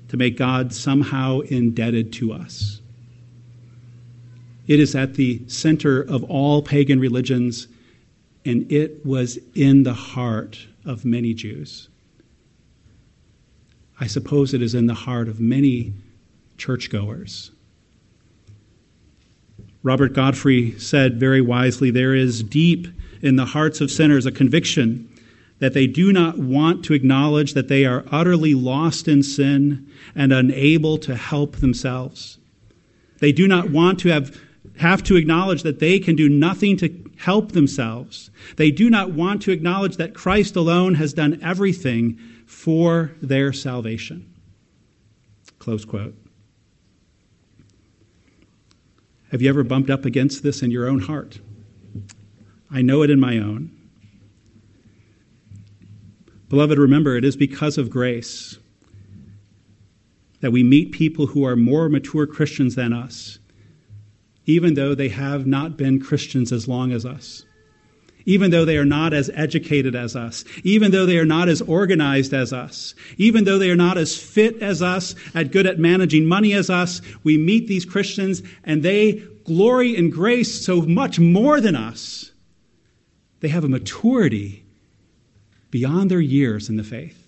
to 0.08 0.16
make 0.16 0.36
God 0.36 0.74
somehow 0.74 1.38
indebted 1.40 2.12
to 2.14 2.32
us. 2.32 2.80
It 4.66 4.80
is 4.80 4.96
at 4.96 5.14
the 5.14 5.46
center 5.46 6.02
of 6.02 6.24
all 6.24 6.62
pagan 6.62 6.98
religions 6.98 7.68
and 8.44 8.70
it 8.70 9.04
was 9.04 9.38
in 9.54 9.82
the 9.82 9.94
heart 9.94 10.66
of 10.84 11.04
many 11.04 11.34
Jews. 11.34 11.88
I 14.00 14.06
suppose 14.06 14.52
it 14.52 14.62
is 14.62 14.74
in 14.74 14.86
the 14.86 14.94
heart 14.94 15.28
of 15.28 15.40
many 15.40 15.92
churchgoers. 16.58 17.52
Robert 19.82 20.12
Godfrey 20.12 20.78
said 20.78 21.18
very 21.18 21.40
wisely 21.40 21.90
there 21.90 22.14
is 22.14 22.42
deep 22.42 22.88
in 23.20 23.36
the 23.36 23.44
hearts 23.44 23.80
of 23.80 23.90
sinners 23.90 24.26
a 24.26 24.32
conviction 24.32 25.08
that 25.58 25.74
they 25.74 25.86
do 25.86 26.12
not 26.12 26.38
want 26.38 26.84
to 26.84 26.92
acknowledge 26.92 27.54
that 27.54 27.68
they 27.68 27.84
are 27.84 28.04
utterly 28.10 28.54
lost 28.54 29.06
in 29.06 29.22
sin 29.22 29.88
and 30.14 30.32
unable 30.32 30.98
to 30.98 31.14
help 31.14 31.56
themselves. 31.56 32.38
They 33.20 33.30
do 33.30 33.46
not 33.46 33.70
want 33.70 34.00
to 34.00 34.08
have, 34.08 34.40
have 34.78 35.04
to 35.04 35.14
acknowledge 35.14 35.62
that 35.62 35.78
they 35.78 36.00
can 36.00 36.16
do 36.16 36.28
nothing 36.28 36.76
to 36.78 36.88
help 37.22 37.52
themselves. 37.52 38.30
They 38.56 38.72
do 38.72 38.90
not 38.90 39.12
want 39.12 39.42
to 39.42 39.52
acknowledge 39.52 39.96
that 39.96 40.12
Christ 40.12 40.56
alone 40.56 40.94
has 40.96 41.12
done 41.12 41.40
everything 41.40 42.18
for 42.46 43.12
their 43.22 43.52
salvation. 43.52 44.28
Close 45.60 45.84
quote. 45.84 46.16
Have 49.30 49.40
you 49.40 49.48
ever 49.48 49.62
bumped 49.62 49.88
up 49.88 50.04
against 50.04 50.42
this 50.42 50.62
in 50.62 50.72
your 50.72 50.88
own 50.88 50.98
heart? 50.98 51.38
I 52.70 52.82
know 52.82 53.02
it 53.02 53.10
in 53.10 53.20
my 53.20 53.38
own. 53.38 53.70
Beloved, 56.48 56.76
remember, 56.76 57.16
it 57.16 57.24
is 57.24 57.36
because 57.36 57.78
of 57.78 57.88
grace 57.88 58.58
that 60.40 60.50
we 60.50 60.64
meet 60.64 60.90
people 60.90 61.28
who 61.28 61.44
are 61.44 61.54
more 61.54 61.88
mature 61.88 62.26
Christians 62.26 62.74
than 62.74 62.92
us 62.92 63.38
even 64.46 64.74
though 64.74 64.94
they 64.94 65.08
have 65.08 65.46
not 65.46 65.76
been 65.76 66.00
Christians 66.00 66.52
as 66.52 66.66
long 66.66 66.92
as 66.92 67.06
us, 67.06 67.44
even 68.24 68.50
though 68.50 68.64
they 68.64 68.76
are 68.76 68.84
not 68.84 69.12
as 69.12 69.30
educated 69.34 69.94
as 69.94 70.14
us, 70.14 70.44
even 70.62 70.90
though 70.90 71.06
they 71.06 71.18
are 71.18 71.24
not 71.24 71.48
as 71.48 71.60
organized 71.62 72.32
as 72.32 72.52
us, 72.52 72.94
even 73.16 73.44
though 73.44 73.58
they 73.58 73.70
are 73.70 73.76
not 73.76 73.98
as 73.98 74.16
fit 74.16 74.62
as 74.62 74.82
us, 74.82 75.14
as 75.34 75.48
good 75.48 75.66
at 75.66 75.78
managing 75.78 76.26
money 76.26 76.52
as 76.52 76.70
us, 76.70 77.00
we 77.24 77.36
meet 77.36 77.66
these 77.66 77.84
Christians 77.84 78.42
and 78.64 78.82
they 78.82 79.22
glory 79.44 79.96
in 79.96 80.10
grace 80.10 80.64
so 80.64 80.82
much 80.82 81.18
more 81.18 81.60
than 81.60 81.74
us. 81.74 82.30
They 83.40 83.48
have 83.48 83.64
a 83.64 83.68
maturity 83.68 84.64
beyond 85.70 86.10
their 86.10 86.20
years 86.20 86.68
in 86.68 86.76
the 86.76 86.84
faith. 86.84 87.18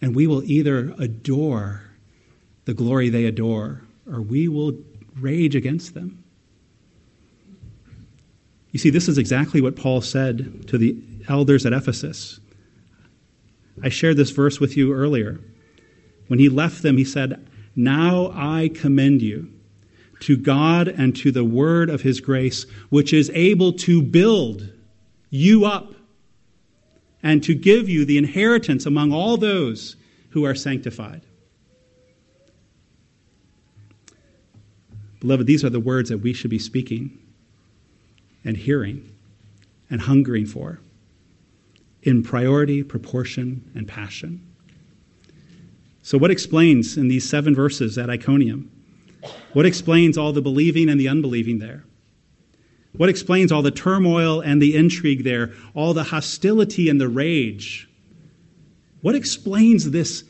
And 0.00 0.14
we 0.14 0.26
will 0.26 0.42
either 0.44 0.94
adore 0.98 1.82
the 2.64 2.74
glory 2.74 3.10
they 3.10 3.26
adore 3.26 3.82
or 4.10 4.20
we 4.20 4.48
will 4.48 4.78
rage 5.18 5.54
against 5.54 5.94
them. 5.94 6.24
You 8.72 8.78
see, 8.78 8.90
this 8.90 9.08
is 9.08 9.18
exactly 9.18 9.60
what 9.60 9.76
Paul 9.76 10.00
said 10.00 10.66
to 10.68 10.78
the 10.78 10.96
elders 11.28 11.64
at 11.64 11.72
Ephesus. 11.72 12.40
I 13.82 13.88
shared 13.88 14.16
this 14.16 14.30
verse 14.30 14.58
with 14.58 14.76
you 14.76 14.92
earlier. 14.92 15.40
When 16.26 16.38
he 16.38 16.48
left 16.48 16.82
them, 16.82 16.96
he 16.96 17.04
said, 17.04 17.46
Now 17.76 18.32
I 18.34 18.70
commend 18.74 19.22
you 19.22 19.52
to 20.20 20.36
God 20.36 20.88
and 20.88 21.14
to 21.16 21.30
the 21.30 21.44
word 21.44 21.90
of 21.90 22.02
his 22.02 22.20
grace, 22.20 22.66
which 22.88 23.12
is 23.12 23.30
able 23.34 23.72
to 23.74 24.02
build 24.02 24.72
you 25.30 25.64
up 25.64 25.92
and 27.22 27.42
to 27.42 27.54
give 27.54 27.88
you 27.88 28.04
the 28.04 28.18
inheritance 28.18 28.86
among 28.86 29.12
all 29.12 29.36
those 29.36 29.96
who 30.30 30.44
are 30.44 30.54
sanctified. 30.54 31.22
Beloved, 35.24 35.46
these 35.46 35.64
are 35.64 35.70
the 35.70 35.80
words 35.80 36.10
that 36.10 36.18
we 36.18 36.34
should 36.34 36.50
be 36.50 36.58
speaking 36.58 37.18
and 38.44 38.58
hearing 38.58 39.10
and 39.88 40.02
hungering 40.02 40.44
for 40.44 40.80
in 42.02 42.22
priority, 42.22 42.82
proportion, 42.82 43.70
and 43.74 43.88
passion. 43.88 44.46
So, 46.02 46.18
what 46.18 46.30
explains 46.30 46.98
in 46.98 47.08
these 47.08 47.26
seven 47.26 47.54
verses 47.54 47.96
at 47.96 48.10
Iconium? 48.10 48.70
What 49.54 49.64
explains 49.64 50.18
all 50.18 50.34
the 50.34 50.42
believing 50.42 50.90
and 50.90 51.00
the 51.00 51.08
unbelieving 51.08 51.58
there? 51.58 51.84
What 52.92 53.08
explains 53.08 53.50
all 53.50 53.62
the 53.62 53.70
turmoil 53.70 54.42
and 54.42 54.60
the 54.60 54.76
intrigue 54.76 55.24
there, 55.24 55.54
all 55.72 55.94
the 55.94 56.04
hostility 56.04 56.90
and 56.90 57.00
the 57.00 57.08
rage? 57.08 57.88
What 59.00 59.14
explains 59.14 59.90
this 59.90 60.22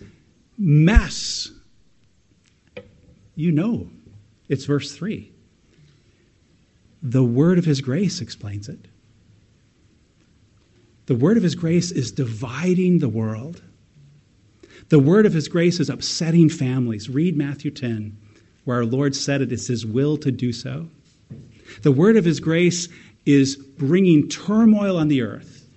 mess? 0.56 1.50
You 3.34 3.50
know, 3.50 3.90
it's 4.48 4.64
verse 4.64 4.94
3. 4.94 5.30
The 7.02 7.24
word 7.24 7.58
of 7.58 7.64
his 7.64 7.80
grace 7.80 8.20
explains 8.20 8.68
it. 8.68 8.88
The 11.06 11.14
word 11.14 11.36
of 11.36 11.42
his 11.42 11.54
grace 11.54 11.90
is 11.90 12.12
dividing 12.12 12.98
the 12.98 13.08
world. 13.08 13.62
The 14.88 14.98
word 14.98 15.26
of 15.26 15.34
his 15.34 15.48
grace 15.48 15.80
is 15.80 15.90
upsetting 15.90 16.48
families. 16.48 17.10
Read 17.10 17.36
Matthew 17.36 17.70
10, 17.70 18.16
where 18.64 18.78
our 18.78 18.84
Lord 18.84 19.14
said 19.14 19.42
it 19.42 19.52
is 19.52 19.66
his 19.66 19.84
will 19.84 20.16
to 20.18 20.32
do 20.32 20.52
so. 20.52 20.88
The 21.82 21.92
word 21.92 22.16
of 22.16 22.24
his 22.24 22.40
grace 22.40 22.88
is 23.26 23.56
bringing 23.56 24.28
turmoil 24.28 24.96
on 24.96 25.08
the 25.08 25.22
earth, 25.22 25.68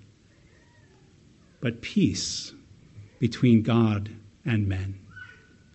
but 1.62 1.82
peace 1.82 2.54
between 3.20 3.64
God 3.64 4.10
and 4.46 4.68
men 4.68 5.00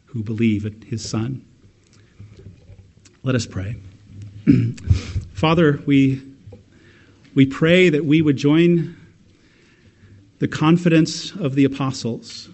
who 0.07 0.23
believe 0.23 0.65
in 0.65 0.81
his 0.83 1.09
Son. 1.09 1.45
Let 3.25 3.37
us 3.37 3.47
pray. 3.47 3.77
Father, 5.33 5.81
we, 5.87 6.21
we 7.37 7.47
pray 7.47 7.89
that 7.89 8.05
we 8.05 8.21
would 8.21 8.37
join 8.37 8.97
the 10.41 10.49
confidence 10.49 11.31
of 11.37 11.55
the 11.55 11.65
apostles, 11.65 12.49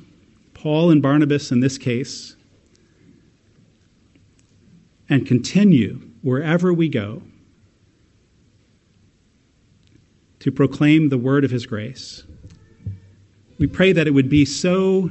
Paul 0.52 0.90
and 0.90 1.00
Barnabas 1.00 1.50
in 1.50 1.60
this 1.60 1.78
case, 1.78 2.36
and 5.08 5.26
continue 5.26 6.02
wherever 6.20 6.70
we 6.70 6.90
go 6.90 7.22
to 10.40 10.52
proclaim 10.52 11.08
the 11.08 11.16
word 11.16 11.46
of 11.46 11.50
his 11.50 11.64
grace. 11.64 12.24
We 13.58 13.68
pray 13.68 13.92
that 13.92 14.06
it 14.06 14.10
would 14.10 14.28
be 14.28 14.44
so 14.44 15.10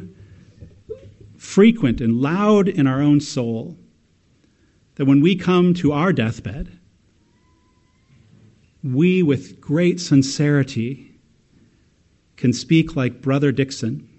frequent 1.35 1.99
and 1.99 2.21
loud 2.21 2.67
in 2.67 2.85
our 2.85 3.01
own 3.01 3.19
soul 3.19 3.75
that 4.97 5.05
when 5.05 5.21
we 5.21 5.35
come 5.35 5.75
to 5.75 5.93
our 5.93 6.11
deathbed, 6.11 6.77
we, 8.83 9.21
with 9.21 9.61
great 9.61 9.99
sincerity, 9.99 11.15
can 12.35 12.51
speak 12.51 12.95
like 12.95 13.21
Brother 13.21 13.51
Dickson 13.51 14.09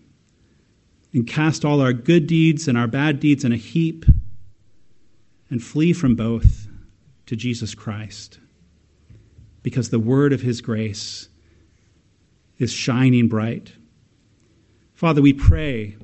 and 1.13 1.27
cast 1.27 1.65
all 1.65 1.81
our 1.81 1.93
good 1.93 2.29
deeds 2.29 2.69
and 2.69 2.79
our 2.79 2.87
bad 2.87 3.19
deeds 3.19 3.45
in 3.45 3.53
a 3.53 3.57
heap 3.57 4.05
and 5.51 5.63
flee 5.63 5.93
from 5.93 6.15
both 6.15 6.69
to 7.27 7.35
Jesus 7.35 7.75
Christ 7.75 8.39
because 9.63 9.91
the 9.91 9.99
word 9.99 10.33
of 10.33 10.43
his 10.43 10.61
grace 10.61 11.29
is 12.59 12.73
shining 12.73 13.27
bright. 13.27 13.73
Father, 14.95 15.23
we 15.23 15.33
pray 15.33 15.97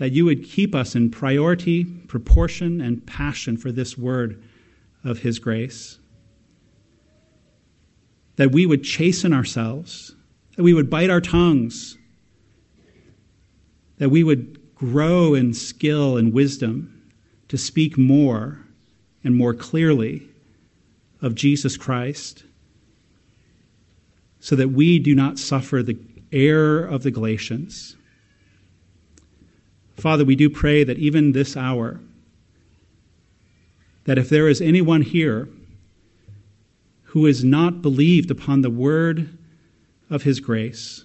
that 0.00 0.12
you 0.12 0.24
would 0.24 0.42
keep 0.42 0.74
us 0.74 0.94
in 0.94 1.10
priority, 1.10 1.84
proportion, 1.84 2.80
and 2.80 3.06
passion 3.06 3.58
for 3.58 3.70
this 3.70 3.98
word 3.98 4.42
of 5.04 5.18
his 5.18 5.38
grace. 5.38 5.98
That 8.36 8.50
we 8.50 8.64
would 8.64 8.82
chasten 8.82 9.34
ourselves 9.34 10.16
that 10.56 10.62
we 10.62 10.74
would 10.74 10.90
bite 10.90 11.10
our 11.10 11.20
tongues, 11.20 11.96
that 13.98 14.10
we 14.10 14.24
would 14.24 14.58
grow 14.74 15.34
in 15.34 15.54
skill 15.54 16.16
and 16.16 16.32
wisdom 16.32 17.12
to 17.48 17.56
speak 17.58 17.96
more 17.96 18.58
and 19.22 19.36
more 19.36 19.54
clearly 19.54 20.26
of 21.20 21.34
Jesus 21.34 21.76
Christ, 21.76 22.44
so 24.38 24.56
that 24.56 24.68
we 24.68 24.98
do 24.98 25.14
not 25.14 25.38
suffer 25.38 25.82
the 25.82 25.98
error 26.32 26.84
of 26.84 27.02
the 27.02 27.10
Galatians. 27.10 27.96
Father, 29.96 30.24
we 30.24 30.36
do 30.36 30.48
pray 30.48 30.84
that 30.84 30.98
even 30.98 31.32
this 31.32 31.56
hour, 31.56 32.00
that 34.04 34.18
if 34.18 34.28
there 34.28 34.48
is 34.48 34.60
anyone 34.60 35.02
here 35.02 35.48
who 37.04 37.26
has 37.26 37.44
not 37.44 37.82
believed 37.82 38.30
upon 38.30 38.62
the 38.62 38.70
word 38.70 39.36
of 40.08 40.22
His 40.22 40.40
grace, 40.40 41.04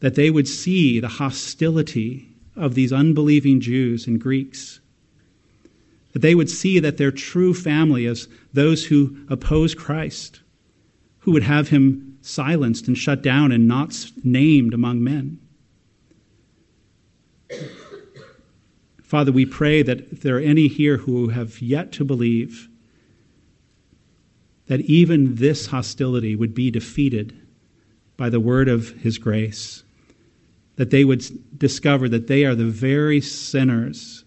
that 0.00 0.14
they 0.14 0.30
would 0.30 0.46
see 0.46 1.00
the 1.00 1.08
hostility 1.08 2.28
of 2.54 2.74
these 2.74 2.92
unbelieving 2.92 3.60
Jews 3.60 4.06
and 4.06 4.20
Greeks, 4.20 4.80
that 6.12 6.20
they 6.20 6.34
would 6.34 6.50
see 6.50 6.78
that 6.78 6.96
their 6.96 7.12
true 7.12 7.54
family 7.54 8.06
is 8.06 8.28
those 8.52 8.86
who 8.86 9.16
oppose 9.28 9.74
Christ, 9.74 10.40
who 11.20 11.32
would 11.32 11.42
have 11.42 11.68
him 11.68 12.18
silenced 12.20 12.88
and 12.88 12.96
shut 12.96 13.22
down 13.22 13.52
and 13.52 13.68
not 13.68 13.94
named 14.24 14.74
among 14.74 15.02
men. 15.02 15.38
Father, 19.08 19.32
we 19.32 19.46
pray 19.46 19.80
that 19.80 20.00
if 20.12 20.20
there 20.20 20.36
are 20.36 20.40
any 20.40 20.68
here 20.68 20.98
who 20.98 21.28
have 21.30 21.62
yet 21.62 21.92
to 21.92 22.04
believe, 22.04 22.68
that 24.66 24.82
even 24.82 25.36
this 25.36 25.68
hostility 25.68 26.36
would 26.36 26.54
be 26.54 26.70
defeated 26.70 27.34
by 28.18 28.28
the 28.28 28.38
word 28.38 28.68
of 28.68 28.90
his 28.96 29.16
grace, 29.16 29.82
that 30.76 30.90
they 30.90 31.06
would 31.06 31.24
discover 31.58 32.06
that 32.06 32.26
they 32.26 32.44
are 32.44 32.54
the 32.54 32.66
very 32.66 33.18
sinners 33.22 34.24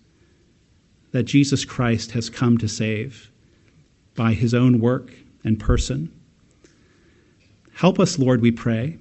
that 1.11 1.23
Jesus 1.25 1.63
Christ 1.63 2.13
has 2.13 2.31
come 2.31 2.57
to 2.57 2.67
save 2.67 3.29
by 4.15 4.33
his 4.33 4.55
own 4.55 4.79
work 4.79 5.13
and 5.43 5.59
person. 5.59 6.11
Help 7.75 7.99
us, 7.99 8.17
Lord, 8.17 8.41
we 8.41 8.51
pray. 8.51 8.97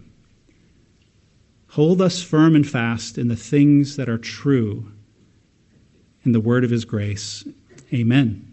Hold 1.68 2.02
us 2.02 2.22
firm 2.22 2.54
and 2.54 2.68
fast 2.68 3.16
in 3.16 3.28
the 3.28 3.34
things 3.34 3.96
that 3.96 4.10
are 4.10 4.18
true 4.18 4.92
in 6.24 6.32
the 6.32 6.40
word 6.40 6.64
of 6.64 6.70
his 6.70 6.84
grace. 6.84 7.44
Amen. 7.92 8.49